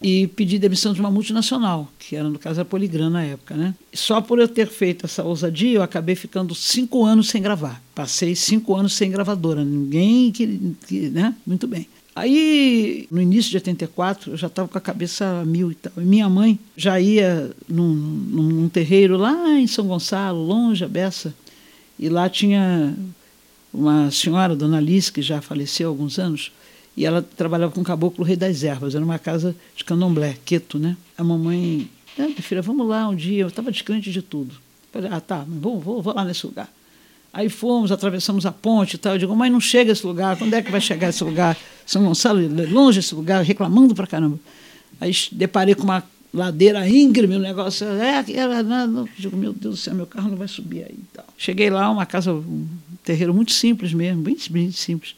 E 0.02 0.26
pedi 0.26 0.59
demissão 0.59 0.92
de 0.92 1.00
uma 1.00 1.11
multinacional, 1.11 1.90
que 1.98 2.16
era 2.16 2.28
no 2.28 2.38
caso 2.38 2.61
a 2.61 2.64
Poligram 2.64 3.09
na 3.09 3.24
época. 3.24 3.54
Né? 3.54 3.74
Só 3.94 4.20
por 4.20 4.38
eu 4.38 4.46
ter 4.46 4.68
feito 4.68 5.06
essa 5.06 5.24
ousadia, 5.24 5.78
eu 5.78 5.82
acabei 5.82 6.14
ficando 6.14 6.54
cinco 6.54 7.04
anos 7.04 7.28
sem 7.28 7.40
gravar. 7.40 7.82
Passei 7.94 8.35
cinco 8.35 8.74
anos 8.74 8.92
sem 8.92 9.11
gravadora, 9.11 9.64
ninguém 9.64 10.30
que. 10.32 10.74
que 10.87 11.09
né? 11.09 11.35
Muito 11.46 11.66
bem. 11.66 11.88
Aí, 12.16 13.07
no 13.11 13.20
início 13.20 13.50
de 13.50 13.59
84, 13.59 14.31
eu 14.33 14.37
já 14.38 14.46
estava 14.46 14.66
com 14.66 14.79
a 14.79 14.81
cabeça 14.81 15.42
a 15.42 15.44
mil 15.44 15.70
e 15.70 15.74
tal. 15.74 15.92
E 15.98 16.00
minha 16.00 16.26
mãe 16.31 16.59
já 16.74 16.98
ia 16.98 17.50
num, 17.68 17.92
num 17.92 18.68
terreiro 18.70 19.18
lá 19.18 19.50
em 19.50 19.66
São 19.66 19.87
Gonçalo, 19.87 20.42
longe 20.42 20.83
a 20.83 20.88
beça, 20.88 21.35
e 21.98 22.09
lá 22.09 22.26
tinha 22.31 22.96
uma 23.70 24.11
senhora, 24.11 24.57
Dona 24.57 24.79
Alice, 24.79 25.12
que 25.12 25.20
já 25.20 25.42
faleceu 25.42 25.88
há 25.88 25.90
alguns 25.90 26.18
anos, 26.18 26.52
e 26.96 27.05
ela 27.05 27.20
trabalhava 27.20 27.70
com 27.70 27.83
o 27.83 27.85
caboclo 27.85 28.24
Rei 28.24 28.35
das 28.35 28.62
Ervas, 28.62 28.94
era 28.94 29.05
uma 29.05 29.18
casa 29.18 29.55
de 29.76 29.85
candomblé, 29.85 30.38
queto, 30.42 30.79
né? 30.79 30.96
A 31.18 31.22
mamãe, 31.22 31.87
ah, 32.18 32.22
minha 32.22 32.40
filha, 32.40 32.62
vamos 32.62 32.88
lá 32.88 33.07
um 33.11 33.14
dia, 33.14 33.42
eu 33.42 33.48
estava 33.48 33.70
descrente 33.70 34.11
de 34.11 34.22
tudo. 34.22 34.55
Falei, 34.90 35.11
ah, 35.12 35.20
tá, 35.20 35.44
vou, 35.46 35.79
vou, 35.79 36.00
vou 36.00 36.14
lá 36.14 36.24
nesse 36.24 36.46
lugar. 36.46 36.72
Aí 37.37 37.51
fomos, 37.51 37.92
atravessamos 37.92 38.46
a 38.46 38.51
ponte 38.51 38.94
e 38.94 38.99
tal. 38.99 39.12
Eu 39.12 39.18
digo, 39.18 39.37
mas 39.37 39.53
não 39.53 39.61
chega 39.61 39.92
esse 39.92 40.07
lugar, 40.07 40.38
quando 40.38 40.55
é 40.55 40.62
que 40.62 40.70
vai 40.70 40.81
chegar 40.81 41.11
esse 41.11 41.22
lugar? 41.22 41.55
São 41.85 42.03
Gonçalo, 42.03 42.40
longe 42.70 43.01
esse 43.01 43.14
lugar, 43.14 43.44
reclamando 43.44 43.94
pra 43.94 44.07
caramba. 44.07 44.40
Aí 44.99 45.12
deparei 45.33 45.75
com 45.75 45.83
uma 45.83 46.03
ladeira 46.33 46.88
íngreme, 46.88 47.35
o 47.35 47.38
um 47.38 47.42
negócio. 47.42 47.87
É, 47.87 48.25
era, 48.33 48.62
não, 48.62 49.01
eu 49.01 49.09
digo, 49.18 49.37
meu 49.37 49.53
Deus 49.53 49.75
do 49.75 49.77
céu, 49.77 49.94
meu 49.94 50.07
carro 50.07 50.31
não 50.31 50.38
vai 50.38 50.49
subir 50.49 50.85
aí. 50.85 50.99
Tal. 51.12 51.27
Cheguei 51.37 51.68
lá, 51.68 51.90
uma 51.90 52.07
casa, 52.07 52.33
um 52.33 52.66
terreiro 53.05 53.35
muito 53.35 53.53
simples 53.53 53.92
mesmo, 53.92 54.22
bem, 54.22 54.35
bem 54.49 54.72
simples. 54.72 55.14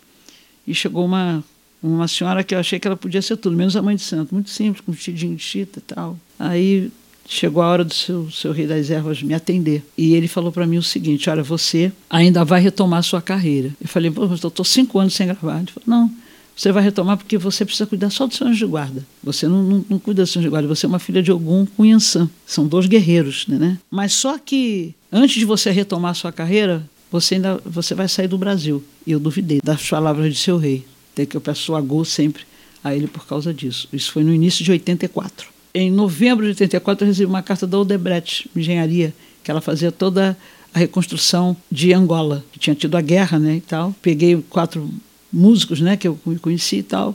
E 0.67 0.75
chegou 0.75 1.05
uma, 1.05 1.45
uma 1.81 2.09
senhora 2.09 2.43
que 2.43 2.53
eu 2.53 2.59
achei 2.59 2.81
que 2.81 2.89
ela 2.89 2.97
podia 2.97 3.23
ser 3.23 3.37
tudo, 3.37 3.57
menos 3.57 3.77
a 3.77 3.83
mãe 3.83 3.95
de 3.95 4.03
santo, 4.03 4.35
muito 4.35 4.51
simples, 4.51 4.85
com 4.85 4.91
vestidinho 4.91 5.37
de 5.37 5.43
chita 5.45 5.79
e 5.79 5.83
tal. 5.83 6.19
Aí 6.37 6.91
chegou 7.29 7.63
a 7.63 7.69
hora 7.69 7.85
do 7.85 7.93
seu, 7.93 8.31
seu 8.31 8.53
rei 8.53 8.67
das 8.67 8.91
ervas 8.91 9.23
me 9.23 9.35
atender. 9.35 9.85
E 9.97 10.15
ele 10.15 10.27
falou 10.27 10.51
para 10.51 10.67
mim 10.67 10.79
o 10.79 10.83
seguinte: 10.83 11.29
Olha, 11.29 11.43
você 11.43 11.93
ainda 12.09 12.45
vai 12.45 12.61
retomar 12.61 13.01
a 13.01 13.03
sua 13.03 13.21
carreira. 13.21 13.71
Eu 13.81 13.87
falei: 13.87 14.11
Pô, 14.11 14.27
mas 14.27 14.43
eu 14.43 14.49
estou 14.49 14.65
cinco 14.65 14.99
anos 14.99 15.15
sem 15.15 15.27
gravar. 15.27 15.59
Ele 15.59 15.71
falou: 15.71 15.85
Não. 15.87 16.11
Você 16.57 16.73
vai 16.73 16.83
retomar 16.83 17.17
porque 17.17 17.39
você 17.39 17.65
precisa 17.65 17.87
cuidar 17.87 18.11
só 18.11 18.27
do 18.27 18.35
seu 18.35 18.45
anjo 18.45 18.59
de 18.59 18.67
guarda. 18.67 19.07
Você 19.23 19.47
não, 19.47 19.63
não, 19.63 19.85
não 19.89 19.97
cuida 19.97 20.25
do 20.25 20.27
seu 20.27 20.41
anjo 20.41 20.49
de 20.49 20.51
guarda, 20.51 20.67
você 20.67 20.87
é 20.87 20.89
uma 20.89 20.99
filha 20.99 21.23
de 21.23 21.31
Ogum 21.31 21.65
com 21.65 21.87
Yansan. 21.87 22.29
São 22.45 22.67
dois 22.67 22.87
guerreiros, 22.87 23.47
né, 23.47 23.57
né? 23.57 23.79
Mas 23.89 24.13
só 24.13 24.37
que 24.39 24.93
antes 25.13 25.37
de 25.37 25.45
você 25.45 25.71
retomar 25.71 26.11
a 26.11 26.15
sua 26.15 26.33
carreira, 26.33 26.83
você 27.13 27.37
ainda 27.37 27.61
você 27.65 27.95
vai 27.95 28.09
sair 28.09 28.27
do 28.27 28.37
Brasil. 28.37 28.83
E 29.07 29.13
eu 29.13 29.21
duvidei 29.21 29.61
das 29.63 29.89
palavras 29.89 30.35
de 30.35 30.41
seu 30.41 30.59
rei. 30.59 30.85
Até 31.13 31.25
que 31.27 31.37
eu 31.37 31.41
peço 31.41 31.77
a 31.77 31.81
Gol 31.81 32.05
sempre 32.05 32.43
a 32.83 32.93
ele 32.93 33.07
por 33.07 33.25
causa 33.25 33.55
disso. 33.55 33.89
Isso 33.93 34.11
foi 34.11 34.25
no 34.25 34.35
início 34.35 34.65
de 34.65 34.73
84 34.73 35.58
em 35.79 35.91
novembro 35.91 36.45
de 36.45 36.51
84, 36.51 37.05
eu 37.05 37.09
recebi 37.09 37.27
uma 37.27 37.43
carta 37.43 37.67
da 37.67 37.79
Odebrecht 37.79 38.51
Engenharia, 38.55 39.15
que 39.43 39.51
ela 39.51 39.61
fazia 39.61 39.93
toda 39.93 40.37
a 40.75 40.79
reconstrução 40.79 41.57
de 41.71 41.93
Angola, 41.93 42.45
que 42.53 42.59
tinha 42.59 42.75
tido 42.75 42.97
a 42.97 43.01
guerra 43.01 43.39
né, 43.39 43.57
e 43.57 43.61
tal. 43.61 43.95
Peguei 44.03 44.43
quatro 44.51 44.91
músicos 45.33 45.81
né, 45.81 45.97
que 45.97 46.09
eu 46.09 46.19
conheci 46.41 46.79
e 46.79 46.83
tal, 46.83 47.15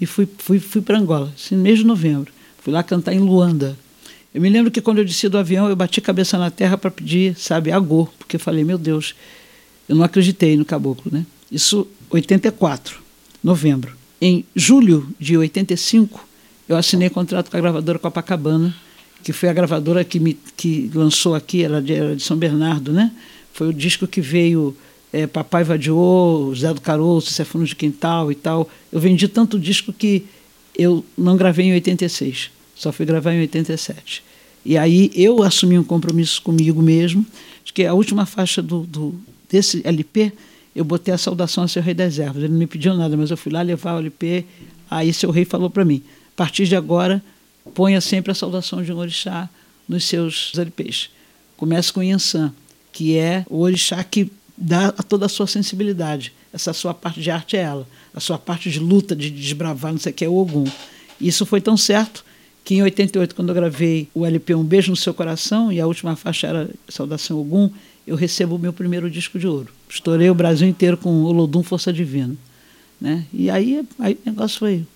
e 0.00 0.06
fui, 0.06 0.28
fui, 0.38 0.58
fui 0.58 0.82
para 0.82 0.98
Angola, 0.98 1.32
assim, 1.34 1.56
mês 1.56 1.78
de 1.78 1.84
novembro. 1.84 2.32
Fui 2.62 2.72
lá 2.72 2.82
cantar 2.82 3.14
em 3.14 3.18
Luanda. 3.18 3.76
Eu 4.34 4.40
me 4.40 4.50
lembro 4.50 4.70
que 4.70 4.80
quando 4.80 4.98
eu 4.98 5.04
desci 5.04 5.28
do 5.28 5.38
avião, 5.38 5.68
eu 5.68 5.76
bati 5.76 6.00
a 6.00 6.02
cabeça 6.02 6.36
na 6.36 6.50
terra 6.50 6.76
para 6.76 6.90
pedir, 6.90 7.36
sabe, 7.38 7.70
agor, 7.70 8.10
porque 8.18 8.36
eu 8.36 8.40
falei, 8.40 8.64
meu 8.64 8.76
Deus, 8.76 9.14
eu 9.88 9.94
não 9.94 10.04
acreditei 10.04 10.56
no 10.56 10.64
caboclo. 10.64 11.10
Né? 11.12 11.24
Isso 11.50 11.86
84, 12.10 12.98
novembro. 13.42 13.96
Em 14.20 14.44
julho 14.56 15.08
de 15.20 15.36
85, 15.36 16.26
eu 16.68 16.76
assinei 16.76 17.10
contrato 17.10 17.50
com 17.50 17.56
a 17.56 17.60
gravadora 17.60 17.98
Copacabana, 17.98 18.74
que 19.22 19.32
foi 19.32 19.48
a 19.48 19.52
gravadora 19.52 20.04
que, 20.04 20.20
me, 20.20 20.34
que 20.56 20.90
lançou 20.94 21.34
aqui, 21.34 21.64
era 21.64 21.80
de, 21.80 21.94
era 21.94 22.16
de 22.16 22.22
São 22.22 22.36
Bernardo, 22.36 22.92
né? 22.92 23.10
Foi 23.52 23.68
o 23.68 23.72
disco 23.72 24.06
que 24.06 24.20
veio 24.20 24.76
é, 25.12 25.26
Papai 25.26 25.62
Vadiou, 25.64 26.54
Zé 26.54 26.74
do 26.74 26.80
Caroço, 26.80 27.32
Cefuno 27.32 27.64
de 27.64 27.76
Quintal 27.76 28.32
e 28.32 28.34
tal. 28.34 28.68
Eu 28.90 29.00
vendi 29.00 29.28
tanto 29.28 29.58
disco 29.58 29.92
que 29.92 30.26
eu 30.76 31.04
não 31.16 31.36
gravei 31.36 31.66
em 31.66 31.72
86, 31.74 32.50
só 32.74 32.90
fui 32.90 33.06
gravar 33.06 33.32
em 33.32 33.40
87. 33.40 34.22
E 34.64 34.76
aí 34.76 35.10
eu 35.14 35.42
assumi 35.42 35.78
um 35.78 35.84
compromisso 35.84 36.42
comigo 36.42 36.82
mesmo, 36.82 37.24
de 37.64 37.72
que 37.72 37.84
a 37.84 37.94
última 37.94 38.26
faixa 38.26 38.60
do, 38.60 38.80
do, 38.80 39.14
desse 39.48 39.82
LP, 39.84 40.32
eu 40.74 40.84
botei 40.84 41.14
a 41.14 41.18
saudação 41.18 41.64
a 41.64 41.68
seu 41.68 41.82
rei 41.82 41.94
das 41.94 42.18
ervas. 42.18 42.42
Ele 42.42 42.52
não 42.52 42.58
me 42.58 42.66
pediu 42.66 42.94
nada, 42.94 43.16
mas 43.16 43.30
eu 43.30 43.36
fui 43.36 43.52
lá 43.52 43.62
levar 43.62 43.94
o 43.94 43.98
LP, 43.98 44.44
aí 44.90 45.12
seu 45.12 45.30
rei 45.30 45.44
falou 45.44 45.70
para 45.70 45.84
mim, 45.84 46.02
a 46.34 46.36
partir 46.36 46.66
de 46.66 46.76
agora, 46.76 47.22
ponha 47.74 48.00
sempre 48.00 48.32
a 48.32 48.34
saudação 48.34 48.82
de 48.82 48.92
um 48.92 48.98
orixá 48.98 49.48
nos 49.88 50.04
seus 50.04 50.52
LPs. 50.56 51.10
Comece 51.56 51.92
com 51.92 52.02
Yansan, 52.02 52.52
que 52.92 53.16
é 53.16 53.46
o 53.48 53.60
orixá 53.60 54.02
que 54.02 54.30
dá 54.56 54.92
toda 54.92 55.26
a 55.26 55.28
sua 55.28 55.46
sensibilidade. 55.46 56.32
Essa 56.52 56.72
sua 56.72 56.94
parte 56.94 57.20
de 57.20 57.30
arte 57.30 57.56
é 57.56 57.60
ela. 57.60 57.86
A 58.12 58.20
sua 58.20 58.38
parte 58.38 58.70
de 58.70 58.78
luta, 58.78 59.14
de 59.14 59.30
desbravar, 59.30 59.92
não 59.92 59.98
sei 59.98 60.12
o 60.12 60.14
que, 60.14 60.24
é 60.24 60.28
o 60.28 60.36
Ogum. 60.36 60.64
Isso 61.20 61.46
foi 61.46 61.60
tão 61.60 61.76
certo 61.76 62.24
que 62.64 62.76
em 62.76 62.82
88, 62.82 63.34
quando 63.34 63.50
eu 63.50 63.54
gravei 63.54 64.08
o 64.14 64.24
LP 64.24 64.54
Um 64.54 64.64
Beijo 64.64 64.90
no 64.90 64.96
Seu 64.96 65.12
Coração, 65.12 65.70
e 65.70 65.80
a 65.80 65.86
última 65.86 66.16
faixa 66.16 66.46
era 66.46 66.70
Saudação 66.88 67.38
Ogum, 67.38 67.70
eu 68.06 68.16
recebo 68.16 68.56
o 68.56 68.58
meu 68.58 68.72
primeiro 68.72 69.10
disco 69.10 69.38
de 69.38 69.46
ouro. 69.46 69.72
Estourei 69.88 70.30
o 70.30 70.34
Brasil 70.34 70.66
inteiro 70.66 70.96
com 70.96 71.24
Olodum 71.24 71.62
Força 71.62 71.92
Divina. 71.92 72.34
Né? 73.00 73.24
E 73.32 73.50
aí, 73.50 73.84
aí 73.98 74.14
o 74.14 74.30
negócio 74.30 74.58
foi, 74.58 74.86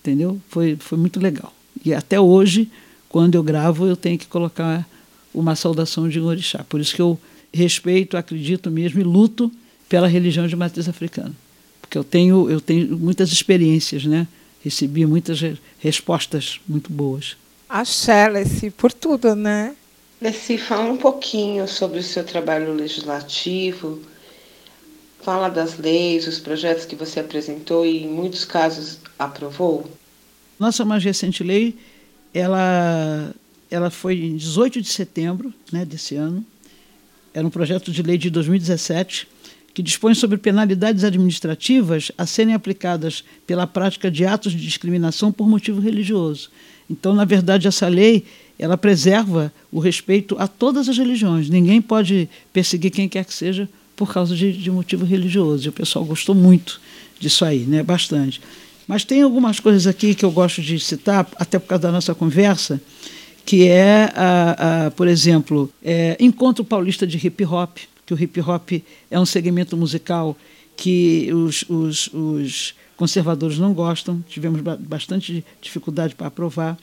entendeu? 0.00 0.40
Foi, 0.48 0.76
foi 0.78 0.98
muito 0.98 1.20
legal. 1.20 1.52
E 1.84 1.94
até 1.94 2.20
hoje, 2.20 2.70
quando 3.08 3.34
eu 3.34 3.42
gravo, 3.42 3.86
eu 3.86 3.96
tenho 3.96 4.18
que 4.18 4.26
colocar 4.26 4.86
uma 5.32 5.54
saudação 5.54 6.08
de 6.08 6.20
um 6.20 6.26
orixá. 6.26 6.64
Por 6.68 6.80
isso 6.80 6.94
que 6.94 7.02
eu 7.02 7.18
respeito, 7.52 8.16
acredito 8.16 8.70
mesmo 8.70 9.00
e 9.00 9.04
luto 9.04 9.50
pela 9.88 10.06
religião 10.06 10.46
de 10.46 10.56
matriz 10.56 10.88
africana. 10.88 11.34
Porque 11.80 11.98
eu 11.98 12.04
tenho, 12.04 12.50
eu 12.50 12.60
tenho 12.60 12.96
muitas 12.96 13.32
experiências, 13.32 14.04
né? 14.04 14.26
recebi 14.62 15.06
muitas 15.06 15.40
respostas 15.78 16.60
muito 16.68 16.92
boas. 16.92 17.36
Axé, 17.68 18.28
Leci, 18.28 18.70
por 18.70 18.92
tudo, 18.92 19.34
né? 19.34 19.74
Leci, 20.20 20.58
fala 20.58 20.90
um 20.90 20.96
pouquinho 20.96 21.66
sobre 21.66 21.98
o 21.98 22.02
seu 22.02 22.24
trabalho 22.24 22.74
legislativo, 22.74 24.00
fala 25.22 25.48
das 25.48 25.78
leis, 25.78 26.26
os 26.26 26.38
projetos 26.38 26.84
que 26.84 26.96
você 26.96 27.20
apresentou 27.20 27.84
e, 27.84 28.04
em 28.04 28.08
muitos 28.08 28.44
casos, 28.44 28.98
aprovou. 29.18 29.90
Nossa 30.58 30.84
mais 30.84 31.04
recente 31.04 31.42
lei, 31.42 31.76
ela, 32.32 33.32
ela 33.70 33.90
foi 33.90 34.18
em 34.18 34.36
18 34.36 34.80
de 34.80 34.88
setembro 34.88 35.52
né, 35.72 35.84
desse 35.84 36.16
ano, 36.16 36.44
era 37.32 37.46
um 37.46 37.50
projeto 37.50 37.92
de 37.92 38.02
lei 38.02 38.18
de 38.18 38.28
2017, 38.30 39.28
que 39.72 39.82
dispõe 39.82 40.14
sobre 40.14 40.36
penalidades 40.36 41.04
administrativas 41.04 42.10
a 42.18 42.26
serem 42.26 42.54
aplicadas 42.54 43.22
pela 43.46 43.66
prática 43.66 44.10
de 44.10 44.26
atos 44.26 44.52
de 44.52 44.58
discriminação 44.58 45.30
por 45.30 45.48
motivo 45.48 45.80
religioso. 45.80 46.50
Então, 46.88 47.14
na 47.14 47.24
verdade, 47.24 47.68
essa 47.68 47.86
lei 47.86 48.24
ela 48.58 48.76
preserva 48.76 49.52
o 49.72 49.78
respeito 49.78 50.36
a 50.38 50.46
todas 50.46 50.88
as 50.88 50.98
religiões. 50.98 51.48
Ninguém 51.48 51.80
pode 51.80 52.28
perseguir 52.52 52.90
quem 52.90 53.08
quer 53.08 53.24
que 53.24 53.32
seja 53.32 53.68
por 54.00 54.10
causa 54.10 54.34
de, 54.34 54.50
de 54.50 54.70
motivo 54.70 55.04
religioso. 55.04 55.66
E 55.66 55.68
o 55.68 55.72
pessoal 55.72 56.02
gostou 56.06 56.34
muito 56.34 56.80
disso 57.18 57.44
aí, 57.44 57.66
né? 57.66 57.82
Bastante. 57.82 58.40
Mas 58.88 59.04
tem 59.04 59.20
algumas 59.20 59.60
coisas 59.60 59.86
aqui 59.86 60.14
que 60.14 60.24
eu 60.24 60.30
gosto 60.30 60.62
de 60.62 60.80
citar, 60.80 61.28
até 61.36 61.58
por 61.58 61.68
causa 61.68 61.82
da 61.82 61.92
nossa 61.92 62.14
conversa, 62.14 62.80
que 63.44 63.68
é, 63.68 64.10
a, 64.16 64.86
a 64.86 64.90
por 64.92 65.06
exemplo, 65.06 65.70
é, 65.84 66.16
Encontro 66.18 66.64
Paulista 66.64 67.06
de 67.06 67.18
Hip 67.18 67.44
Hop, 67.44 67.76
que 68.06 68.14
o 68.14 68.20
hip 68.20 68.40
hop 68.40 68.72
é 69.10 69.20
um 69.20 69.26
segmento 69.26 69.76
musical 69.76 70.34
que 70.74 71.30
os, 71.34 71.62
os, 71.68 72.08
os 72.08 72.74
conservadores 72.96 73.58
não 73.58 73.74
gostam, 73.74 74.24
tivemos 74.26 74.62
bastante 74.62 75.44
dificuldade 75.60 76.14
para 76.14 76.28
aprovar. 76.28 76.78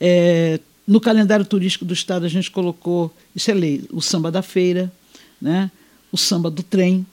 É, 0.00 0.58
no 0.84 1.00
calendário 1.00 1.46
turístico 1.46 1.84
do 1.84 1.94
Estado, 1.94 2.26
a 2.26 2.28
gente 2.28 2.50
colocou, 2.50 3.14
isso 3.34 3.48
é 3.48 3.54
lei, 3.54 3.84
o 3.92 4.02
samba 4.02 4.30
da 4.30 4.42
feira, 4.42 4.92
né? 5.40 5.70
O 6.12 6.16
samba 6.16 6.50
do 6.50 6.62
trem, 6.62 7.06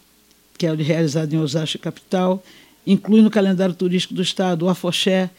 que 0.57 0.65
é 0.65 0.73
realizado 0.73 1.33
em 1.33 1.37
Osasco 1.37 1.79
capital, 1.79 2.43
inclui 2.85 3.21
no 3.21 3.29
calendário 3.29 3.75
turístico 3.75 4.13
do 4.13 4.21
Estado 4.21 4.65
o 4.65 4.69
afoxé, 4.69 5.29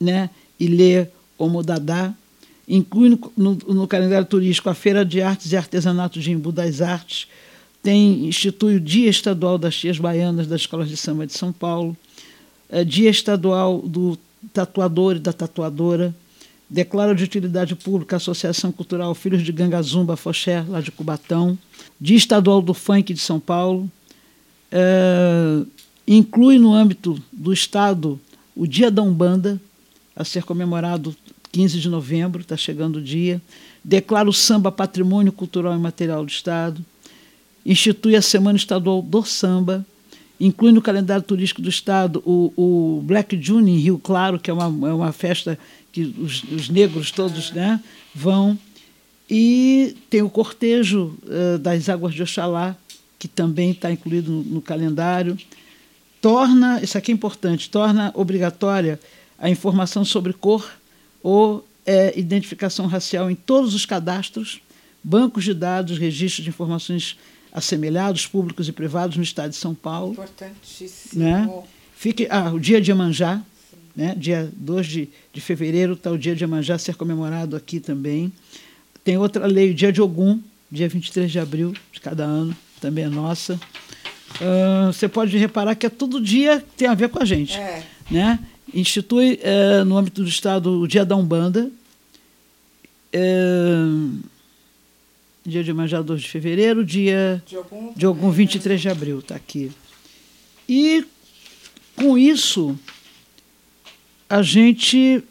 né? 0.00 0.30
Ilê, 0.58 1.06
Omodadá, 1.38 2.12
inclui 2.68 3.10
no, 3.10 3.32
no, 3.36 3.54
no, 3.54 3.88
calendário 3.88 4.26
turístico 4.26 4.68
a 4.68 4.74
Feira 4.74 5.04
de 5.04 5.22
Artes 5.22 5.52
e 5.52 5.56
Artesanato 5.56 6.20
de 6.20 6.30
Embu 6.30 6.52
das 6.52 6.80
Artes, 6.80 7.26
tem 7.82 8.26
institui 8.26 8.76
o 8.76 8.80
Dia 8.80 9.08
Estadual 9.08 9.56
das 9.56 9.74
Tias 9.76 9.98
Baianas 9.98 10.46
das 10.46 10.60
Escolas 10.62 10.88
de 10.88 10.96
Samba 10.96 11.26
de 11.26 11.32
São 11.32 11.52
Paulo, 11.52 11.96
é, 12.68 12.84
Dia 12.84 13.10
Estadual 13.10 13.78
do 13.80 14.18
Tatuador 14.52 15.16
e 15.16 15.18
da 15.18 15.32
Tatuadora, 15.32 16.14
declara 16.70 17.14
de 17.14 17.24
utilidade 17.24 17.74
pública 17.74 18.14
a 18.14 18.18
Associação 18.18 18.70
Cultural 18.70 19.12
Filhos 19.14 19.42
de 19.42 19.50
Gangazumba 19.50 20.16
Foché, 20.16 20.64
lá 20.68 20.80
de 20.80 20.92
Cubatão, 20.92 21.58
Dia 22.00 22.16
Estadual 22.16 22.62
do 22.62 22.72
Funk 22.72 23.12
de 23.12 23.20
São 23.20 23.40
Paulo, 23.40 23.90
é, 24.70 25.62
inclui 26.06 26.58
no 26.60 26.72
âmbito 26.72 27.20
do 27.32 27.52
Estado 27.52 28.20
o 28.54 28.66
Dia 28.66 28.90
da 28.90 29.02
Umbanda, 29.02 29.60
a 30.14 30.24
ser 30.24 30.44
comemorado 30.44 31.16
15 31.50 31.80
de 31.80 31.88
novembro, 31.88 32.42
está 32.42 32.56
chegando 32.56 32.96
o 32.96 33.02
dia, 33.02 33.42
declara 33.82 34.28
o 34.28 34.32
samba 34.32 34.70
patrimônio 34.70 35.32
cultural 35.32 35.74
e 35.74 35.78
material 35.78 36.24
do 36.24 36.30
Estado, 36.30 36.84
institui 37.64 38.14
a 38.14 38.22
Semana 38.22 38.56
Estadual 38.56 39.02
do 39.02 39.24
Samba, 39.24 39.84
inclui 40.40 40.72
no 40.72 40.80
calendário 40.80 41.22
turístico 41.22 41.60
do 41.60 41.68
Estado 41.68 42.22
o, 42.24 42.52
o 42.56 43.02
Black 43.02 43.38
June 43.40 43.70
em 43.70 43.78
Rio 43.78 43.98
Claro, 43.98 44.38
que 44.38 44.50
é 44.50 44.54
uma, 44.54 44.88
é 44.88 44.92
uma 44.92 45.12
festa 45.12 45.58
que 45.92 46.14
os, 46.18 46.42
os 46.44 46.68
negros 46.68 47.10
todos 47.10 47.50
né, 47.52 47.80
vão, 48.14 48.58
e 49.28 49.96
tem 50.08 50.22
o 50.22 50.30
cortejo 50.30 51.16
uh, 51.24 51.58
das 51.58 51.88
Águas 51.88 52.14
de 52.14 52.22
Oxalá, 52.22 52.74
que 53.18 53.28
também 53.28 53.70
está 53.70 53.92
incluído 53.92 54.32
no, 54.32 54.42
no 54.42 54.62
calendário. 54.62 55.38
Torna, 56.20 56.82
isso 56.82 56.96
aqui 56.96 57.12
é 57.12 57.14
importante, 57.14 57.70
torna 57.70 58.10
obrigatória 58.14 58.98
a 59.38 59.48
informação 59.48 60.04
sobre 60.04 60.32
cor 60.32 60.70
ou 61.22 61.66
é, 61.86 62.18
identificação 62.18 62.86
racial 62.86 63.30
em 63.30 63.34
todos 63.34 63.74
os 63.74 63.86
cadastros, 63.86 64.60
bancos 65.02 65.44
de 65.44 65.54
dados, 65.54 65.98
registros 65.98 66.44
de 66.44 66.50
informações 66.50 67.16
assemelhados, 67.52 68.26
públicos 68.26 68.68
e 68.68 68.72
privados, 68.72 69.16
no 69.16 69.22
estado 69.22 69.50
de 69.50 69.56
São 69.56 69.74
Paulo. 69.74 70.12
Importantíssimo. 70.12 71.22
Né? 71.22 71.62
Fique, 71.94 72.26
ah, 72.30 72.52
o 72.52 72.58
dia 72.58 72.80
de 72.80 72.90
Iemanjá, 72.90 73.42
né? 73.94 74.14
dia 74.16 74.50
2 74.56 74.86
de, 74.86 75.08
de 75.32 75.40
fevereiro 75.40 75.94
está 75.94 76.10
o 76.10 76.18
dia 76.18 76.34
de 76.34 76.42
Iemanjá 76.42 76.78
ser 76.78 76.94
comemorado 76.94 77.56
aqui 77.56 77.80
também. 77.80 78.32
Tem 79.04 79.18
outra 79.18 79.46
lei, 79.46 79.70
o 79.70 79.74
dia 79.74 79.92
de 79.92 80.00
Ogum, 80.00 80.40
dia 80.70 80.88
23 80.88 81.30
de 81.30 81.38
abril 81.38 81.74
de 81.92 82.00
cada 82.00 82.24
ano, 82.24 82.56
também 82.80 83.04
é 83.04 83.08
nossa. 83.08 83.60
Uh, 84.36 84.92
você 84.92 85.08
pode 85.08 85.36
reparar 85.36 85.74
que 85.74 85.86
é 85.86 85.90
todo 85.90 86.20
dia 86.20 86.60
que 86.60 86.76
tem 86.76 86.88
a 86.88 86.94
ver 86.94 87.08
com 87.08 87.20
a 87.20 87.24
gente. 87.24 87.56
É. 87.56 87.82
Né? 88.10 88.38
Institui, 88.72 89.40
uh, 89.42 89.84
no 89.84 89.98
âmbito 89.98 90.22
do 90.22 90.28
Estado, 90.28 90.80
o 90.80 90.86
Dia 90.86 91.04
da 91.04 91.16
Umbanda. 91.16 91.70
Uh, 93.12 94.20
dia 95.44 95.64
de 95.64 95.72
Manjá 95.72 96.02
2 96.02 96.22
de 96.22 96.28
fevereiro, 96.28 96.84
dia 96.84 97.42
de 97.46 97.56
algum, 97.56 97.92
de 97.94 98.06
algum 98.06 98.30
23 98.30 98.80
de 98.80 98.88
abril, 98.88 99.18
está 99.20 99.34
aqui. 99.34 99.70
E 100.68 101.04
com 101.96 102.16
isso, 102.16 102.78
a 104.28 104.42
gente 104.42 105.22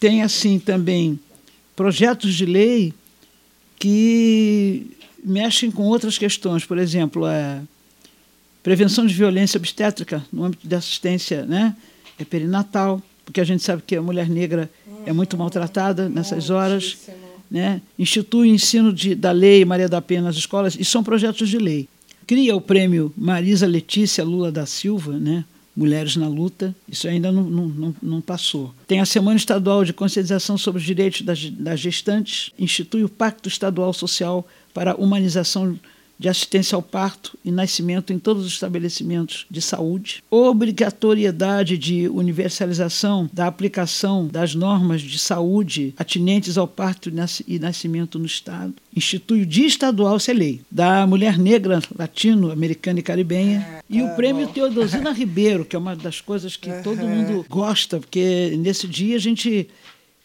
tem 0.00 0.22
assim 0.22 0.58
também 0.58 1.18
projetos 1.76 2.34
de 2.34 2.44
lei 2.44 2.92
que 3.78 4.86
mexem 5.24 5.70
com 5.70 5.84
outras 5.84 6.18
questões, 6.18 6.64
por 6.64 6.78
exemplo, 6.78 7.24
a 7.24 7.62
prevenção 8.62 9.06
de 9.06 9.14
violência 9.14 9.58
obstétrica 9.58 10.24
no 10.32 10.44
âmbito 10.44 10.66
de 10.66 10.74
assistência 10.74 11.44
né, 11.44 11.76
é 12.18 12.24
perinatal, 12.24 13.02
porque 13.24 13.40
a 13.40 13.44
gente 13.44 13.62
sabe 13.62 13.82
que 13.86 13.96
a 13.96 14.02
mulher 14.02 14.28
negra 14.28 14.70
é 15.06 15.12
muito 15.12 15.36
maltratada 15.36 16.08
nessas 16.08 16.50
horas 16.50 16.98
né? 17.52 17.82
institui 17.98 18.48
o 18.48 18.54
ensino 18.54 18.90
de, 18.90 19.14
da 19.14 19.30
lei 19.30 19.62
Maria 19.62 19.86
da 19.88 20.00
Penha 20.00 20.22
nas 20.22 20.36
escolas, 20.36 20.74
e 20.74 20.84
são 20.84 21.04
projetos 21.04 21.50
de 21.50 21.58
lei. 21.58 21.86
Cria 22.26 22.56
o 22.56 22.60
prêmio 22.60 23.12
Marisa 23.14 23.66
Letícia 23.66 24.24
Lula 24.24 24.50
da 24.50 24.64
Silva, 24.64 25.18
né? 25.18 25.44
Mulheres 25.74 26.16
na 26.16 26.28
Luta, 26.28 26.74
isso 26.86 27.08
ainda 27.08 27.32
não, 27.32 27.44
não, 27.44 27.94
não, 28.02 28.20
passou. 28.20 28.74
Tem 28.86 29.00
a 29.00 29.06
Semana 29.06 29.36
Estadual 29.36 29.84
de 29.84 29.92
Conscientização 29.92 30.58
sobre 30.58 30.80
os 30.80 30.86
Direitos 30.86 31.22
das, 31.22 31.48
das 31.48 31.80
Gestantes, 31.80 32.50
institui 32.58 33.04
o 33.04 33.08
Pacto 33.08 33.48
Estadual 33.48 33.92
Social 33.94 34.46
para 34.74 34.92
a 34.92 34.94
Humanização 34.94 35.78
de 36.22 36.28
assistência 36.28 36.76
ao 36.76 36.82
parto 36.82 37.36
e 37.44 37.50
nascimento 37.50 38.12
em 38.12 38.18
todos 38.18 38.46
os 38.46 38.52
estabelecimentos 38.52 39.44
de 39.50 39.60
saúde, 39.60 40.22
obrigatoriedade 40.30 41.76
de 41.76 42.08
universalização 42.08 43.28
da 43.32 43.48
aplicação 43.48 44.28
das 44.28 44.54
normas 44.54 45.02
de 45.02 45.18
saúde 45.18 45.92
atinentes 45.98 46.56
ao 46.56 46.68
parto 46.68 47.10
e 47.48 47.58
nascimento 47.58 48.20
no 48.20 48.26
Estado, 48.26 48.72
institui 48.94 49.42
o 49.42 49.46
Dia 49.46 49.66
Estadual, 49.66 50.16
isso 50.16 50.30
é 50.30 50.34
lei, 50.34 50.60
da 50.70 51.04
mulher 51.08 51.36
negra, 51.36 51.82
latino-americana 51.98 53.00
e 53.00 53.02
caribenha, 53.02 53.58
é, 53.58 53.82
e 53.90 53.98
é, 53.98 54.04
o 54.04 54.14
prêmio 54.14 54.46
bom. 54.46 54.52
Teodosina 54.52 55.10
Ribeiro, 55.12 55.64
que 55.64 55.74
é 55.74 55.78
uma 55.78 55.96
das 55.96 56.20
coisas 56.20 56.56
que 56.56 56.70
todo 56.84 57.02
mundo 57.02 57.44
gosta, 57.48 57.98
porque 57.98 58.56
nesse 58.60 58.86
dia 58.86 59.16
a 59.16 59.20
gente 59.20 59.68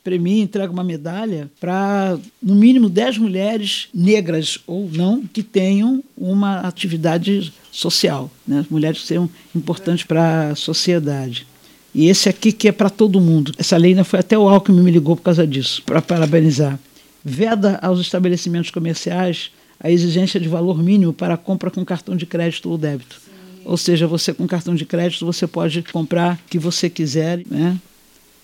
premia, 0.07 0.41
entrega 0.41 0.71
uma 0.71 0.85
medalha 0.85 1.51
para, 1.59 2.17
no 2.41 2.55
mínimo, 2.55 2.87
10 2.87 3.17
mulheres 3.17 3.89
negras 3.93 4.57
ou 4.65 4.89
não 4.89 5.21
que 5.33 5.43
tenham 5.43 6.01
uma 6.17 6.61
atividade 6.61 7.51
social. 7.69 8.31
Né? 8.47 8.59
As 8.59 8.69
mulheres 8.69 9.01
que 9.01 9.07
sejam 9.07 9.29
importantes 9.53 10.05
para 10.05 10.51
a 10.51 10.55
sociedade. 10.55 11.45
E 11.93 12.07
esse 12.07 12.29
aqui 12.29 12.53
que 12.53 12.69
é 12.69 12.71
para 12.71 12.89
todo 12.89 13.19
mundo. 13.19 13.51
Essa 13.57 13.75
lei 13.75 13.91
ainda 13.91 14.05
foi 14.05 14.19
até 14.19 14.37
o 14.37 14.47
Alckmin 14.47 14.81
me 14.81 14.91
ligou 14.91 15.17
por 15.17 15.23
causa 15.23 15.45
disso, 15.45 15.83
para 15.85 16.01
parabenizar. 16.01 16.79
Veda 17.21 17.77
aos 17.81 17.99
estabelecimentos 17.99 18.71
comerciais 18.71 19.51
a 19.77 19.91
exigência 19.91 20.39
de 20.39 20.47
valor 20.47 20.81
mínimo 20.81 21.11
para 21.11 21.33
a 21.33 21.37
compra 21.37 21.69
com 21.69 21.83
cartão 21.83 22.15
de 22.15 22.25
crédito 22.25 22.69
ou 22.69 22.77
débito. 22.77 23.19
Ou 23.65 23.75
seja, 23.75 24.07
você 24.07 24.33
com 24.33 24.47
cartão 24.47 24.73
de 24.73 24.85
crédito 24.85 25.25
você 25.25 25.45
pode 25.45 25.83
comprar 25.91 26.35
o 26.35 26.49
que 26.49 26.57
você 26.57 26.89
quiser, 26.89 27.43
né? 27.45 27.77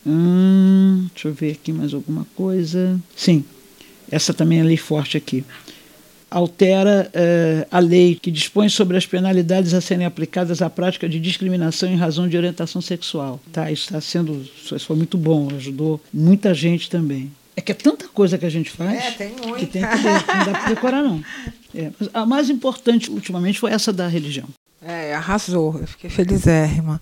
Hum, 0.05 1.07
deixa 1.13 1.27
eu 1.29 1.33
ver 1.33 1.53
aqui 1.53 1.71
mais 1.71 1.93
alguma 1.93 2.25
coisa. 2.35 2.99
Sim, 3.15 3.43
essa 4.11 4.33
também 4.33 4.59
é 4.59 4.63
lei 4.63 4.77
forte 4.77 5.17
aqui. 5.17 5.43
Altera 6.29 7.11
uh, 7.13 7.67
a 7.69 7.79
lei 7.79 8.15
que 8.15 8.31
dispõe 8.31 8.67
sobre 8.67 8.97
as 8.97 9.05
penalidades 9.05 9.73
a 9.73 9.79
serem 9.79 10.05
aplicadas 10.05 10.63
à 10.63 10.69
prática 10.69 11.07
de 11.07 11.19
discriminação 11.19 11.89
em 11.89 11.95
razão 11.95 12.27
de 12.27 12.35
orientação 12.35 12.81
sexual. 12.81 13.39
Tá, 13.51 13.71
isso 13.71 13.83
está 13.83 14.01
sendo. 14.01 14.41
Isso 14.41 14.79
foi 14.79 14.95
muito 14.95 15.15
bom, 15.17 15.47
ajudou 15.55 16.01
muita 16.11 16.53
gente 16.53 16.89
também. 16.89 17.31
É 17.55 17.61
que 17.61 17.71
é 17.71 17.75
tanta 17.75 18.07
coisa 18.07 18.37
que 18.37 18.45
a 18.45 18.49
gente 18.49 18.71
faz 18.71 18.97
é, 18.97 19.11
tem 19.11 19.35
que 19.35 19.65
tem 19.67 19.83
que 19.83 19.87
não 19.87 20.45
dá 20.45 20.51
para 20.59 20.69
decorar, 20.69 21.03
não. 21.03 21.23
É, 21.75 21.91
a 22.11 22.25
mais 22.25 22.49
importante 22.49 23.11
ultimamente 23.11 23.59
foi 23.59 23.71
essa 23.71 23.93
da 23.93 24.07
religião. 24.07 24.47
É, 24.81 25.13
arrasou, 25.13 25.79
eu 25.79 25.87
fiquei 25.87 26.09
felizérrima. 26.09 27.01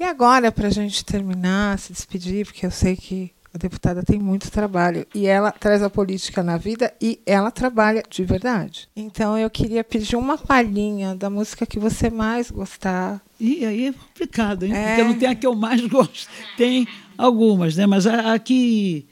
E 0.00 0.04
agora, 0.04 0.50
para 0.50 0.68
a 0.68 0.70
gente 0.70 1.04
terminar, 1.04 1.78
se 1.78 1.92
despedir, 1.92 2.46
porque 2.46 2.64
eu 2.64 2.70
sei 2.70 2.96
que 2.96 3.30
a 3.52 3.58
deputada 3.58 4.02
tem 4.02 4.18
muito 4.18 4.50
trabalho 4.50 5.06
e 5.14 5.26
ela 5.26 5.52
traz 5.52 5.82
a 5.82 5.90
política 5.90 6.42
na 6.42 6.56
vida 6.56 6.90
e 6.98 7.20
ela 7.26 7.50
trabalha 7.50 8.02
de 8.08 8.24
verdade. 8.24 8.88
Então 8.96 9.36
eu 9.36 9.50
queria 9.50 9.84
pedir 9.84 10.16
uma 10.16 10.38
palhinha 10.38 11.14
da 11.14 11.28
música 11.28 11.66
que 11.66 11.78
você 11.78 12.08
mais 12.08 12.50
gostar. 12.50 13.20
E 13.38 13.62
aí 13.66 13.88
é 13.88 13.92
complicado, 13.92 14.64
hein? 14.64 14.74
É... 14.74 14.86
Porque 14.86 15.04
não 15.04 15.18
tem 15.18 15.28
a 15.28 15.34
que 15.34 15.46
eu 15.46 15.54
mais 15.54 15.84
gosto. 15.86 16.30
Tem 16.56 16.88
algumas, 17.18 17.76
né? 17.76 17.84
Mas 17.86 18.06
aqui, 18.06 19.04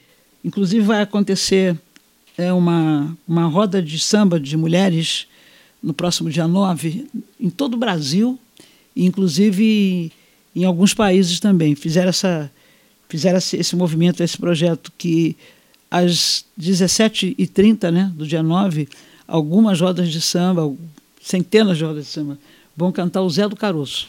inclusive, 0.42 0.86
vai 0.86 1.02
acontecer 1.02 1.76
é 2.38 2.50
uma, 2.50 3.14
uma 3.28 3.44
roda 3.44 3.82
de 3.82 3.98
samba 3.98 4.40
de 4.40 4.56
mulheres 4.56 5.26
no 5.82 5.92
próximo 5.92 6.30
dia 6.30 6.48
9 6.48 7.06
em 7.38 7.50
todo 7.50 7.74
o 7.74 7.76
Brasil, 7.76 8.38
inclusive 8.96 10.12
em 10.58 10.64
alguns 10.64 10.92
países 10.94 11.38
também 11.40 11.74
fizeram, 11.74 12.08
essa, 12.08 12.50
fizeram 13.08 13.38
esse 13.38 13.76
movimento, 13.76 14.22
esse 14.22 14.36
projeto 14.36 14.92
que 14.98 15.36
às 15.90 16.44
17h30 16.60 17.90
né, 17.90 18.12
do 18.14 18.26
dia 18.26 18.42
9, 18.42 18.88
algumas 19.26 19.80
rodas 19.80 20.10
de 20.10 20.20
samba, 20.20 20.74
centenas 21.22 21.78
de 21.78 21.84
rodas 21.84 22.06
de 22.06 22.10
samba, 22.10 22.38
vão 22.76 22.92
cantar 22.92 23.22
o 23.22 23.30
Zé 23.30 23.48
do 23.48 23.56
Caroço. 23.56 24.08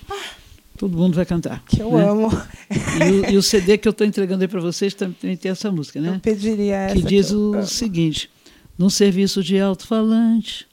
Todo 0.77 0.97
mundo 0.97 1.13
vai 1.13 1.25
cantar. 1.25 1.61
Que 1.67 1.81
eu 1.81 1.91
né? 1.91 2.09
amo. 2.09 2.29
E 2.71 3.11
o, 3.11 3.31
e 3.31 3.37
o, 3.37 3.43
CD 3.43 3.77
que 3.77 3.87
eu 3.87 3.91
estou 3.91 4.07
entregando 4.07 4.43
aí 4.43 4.47
para 4.47 4.61
vocês 4.61 4.93
também 4.93 5.35
tem 5.35 5.51
essa 5.51 5.69
música, 5.69 5.99
né? 5.99 6.15
Eu 6.15 6.19
pediria 6.19 6.75
essa. 6.77 6.95
Que 6.95 7.01
diz 7.01 7.27
que 7.27 7.35
o 7.35 7.53
amo. 7.55 7.67
seguinte: 7.67 8.29
Num 8.77 8.89
serviço 8.89 9.43
de 9.43 9.59
alto-falante, 9.59 10.65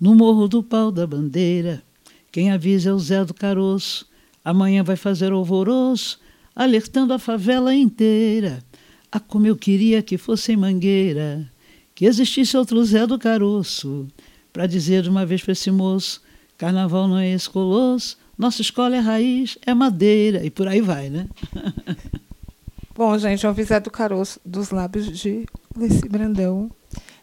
no 0.00 0.14
Morro 0.14 0.46
do 0.46 0.62
Pau 0.62 0.92
da 0.92 1.04
Bandeira, 1.06 1.82
quem 2.30 2.52
avisa 2.52 2.90
é 2.90 2.92
o 2.92 2.98
Zé 3.00 3.24
do 3.24 3.34
Caroço, 3.34 4.06
Amanhã 4.44 4.82
vai 4.82 4.96
fazer 4.96 5.32
alvoroço, 5.32 6.20
alertando 6.54 7.12
a 7.12 7.18
favela 7.18 7.74
inteira. 7.74 8.62
Ah, 9.10 9.20
como 9.20 9.46
eu 9.46 9.56
queria 9.56 10.02
que 10.02 10.18
fosse 10.18 10.52
em 10.52 10.56
Mangueira, 10.56 11.50
que 11.94 12.04
existisse 12.04 12.56
outro 12.56 12.84
Zé 12.84 13.06
do 13.06 13.18
Caroço, 13.18 14.06
para 14.52 14.66
dizer 14.66 15.02
de 15.02 15.08
uma 15.08 15.24
vez 15.24 15.42
para 15.42 15.52
esse 15.52 15.70
moço: 15.70 16.22
carnaval 16.56 17.08
não 17.08 17.18
é 17.18 17.30
esse 17.30 17.48
colosso, 17.48 18.18
nossa 18.36 18.60
escola 18.60 18.96
é 18.96 19.00
raiz, 19.00 19.56
é 19.64 19.72
madeira, 19.72 20.44
e 20.44 20.50
por 20.50 20.68
aí 20.68 20.80
vai, 20.80 21.08
né? 21.08 21.26
Bom, 22.94 23.16
gente, 23.16 23.46
é 23.46 23.50
o 23.50 23.54
Zé 23.54 23.80
do 23.80 23.90
Caroço 23.90 24.40
dos 24.44 24.70
lábios 24.70 25.06
de 25.06 25.46
Leci 25.76 26.08
Brandão 26.08 26.70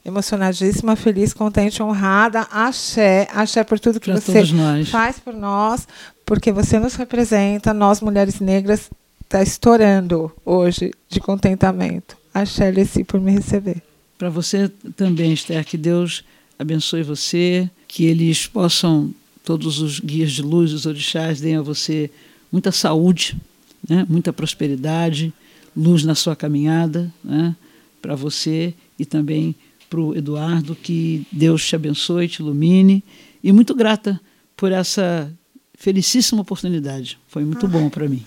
emocionadíssima, 0.06 0.96
feliz, 0.96 1.34
contente, 1.34 1.82
honrada. 1.82 2.42
Axé, 2.52 3.28
axé 3.34 3.64
por 3.64 3.80
tudo 3.80 4.00
que 4.00 4.12
pra 4.12 4.22
você 4.22 4.46
faz 4.86 5.20
por 5.20 5.34
nós, 5.34 5.88
porque 6.26 6.52
você 6.52 6.80
nos 6.80 6.96
representa, 6.96 7.74
nós 7.74 8.02
mulheres 8.02 8.40
negras, 8.40 8.90
está 9.24 9.42
estourando 9.42 10.32
hoje 10.44 10.92
de 11.10 11.20
contentamento. 11.20 12.18
Axé, 12.34 12.72
Leci, 12.72 13.04
por 13.04 13.20
me 13.20 13.32
receber. 13.32 13.82
Para 14.18 14.30
você 14.30 14.70
também, 14.96 15.34
Esther, 15.34 15.64
que 15.66 15.78
Deus 15.78 16.24
abençoe 16.58 17.04
você, 17.04 17.70
que 17.88 18.06
eles 18.06 18.48
possam, 18.48 19.14
todos 19.44 19.80
os 19.80 20.00
guias 20.00 20.32
de 20.32 20.42
luz, 20.42 20.74
os 20.74 20.86
orixás, 20.86 21.40
deem 21.40 21.58
a 21.58 21.62
você 21.62 22.10
muita 22.52 22.72
saúde, 22.72 23.38
né? 23.88 24.06
muita 24.10 24.34
prosperidade, 24.34 25.34
luz 25.76 26.04
na 26.04 26.16
sua 26.16 26.36
caminhada, 26.36 27.14
né? 27.24 27.56
para 28.02 28.16
você 28.16 28.74
e 28.98 29.06
também 29.06 29.56
para 29.90 30.00
o 30.00 30.16
Eduardo, 30.16 30.76
que 30.76 31.28
Deus 31.32 31.66
te 31.66 31.76
abençoe, 31.76 32.28
te 32.28 32.42
ilumine, 32.42 33.04
e 33.44 33.52
muito 33.52 33.76
grata 33.76 34.20
por 34.56 34.72
essa 34.72 35.32
felicíssima 35.78 36.42
oportunidade. 36.42 37.20
Foi 37.28 37.44
muito 37.44 37.66
ah, 37.66 37.70
bom 37.70 37.90
para 37.90 38.08
mim. 38.08 38.26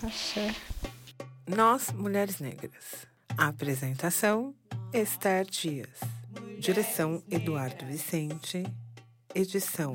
Nós, 1.47 1.91
Mulheres 1.91 2.39
Negras. 2.39 3.07
Apresentação: 3.37 4.53
Esther 4.93 5.45
Dias. 5.45 5.99
Direção: 6.59 7.23
Eduardo 7.29 7.85
Vicente. 7.85 8.63
Edição: 9.33 9.93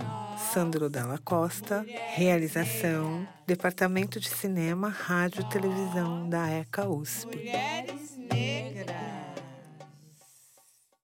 Sandro 0.52 0.88
Dalla 0.88 1.18
Costa. 1.18 1.84
Realização: 2.14 3.26
Departamento 3.46 4.20
de 4.20 4.28
Cinema, 4.28 4.88
Rádio 4.88 5.42
e 5.42 5.48
Televisão 5.50 6.28
da 6.28 6.48
ECA 6.48 6.88
USP. 6.88 7.36
Mulheres 7.36 8.16
Negras. 8.16 9.13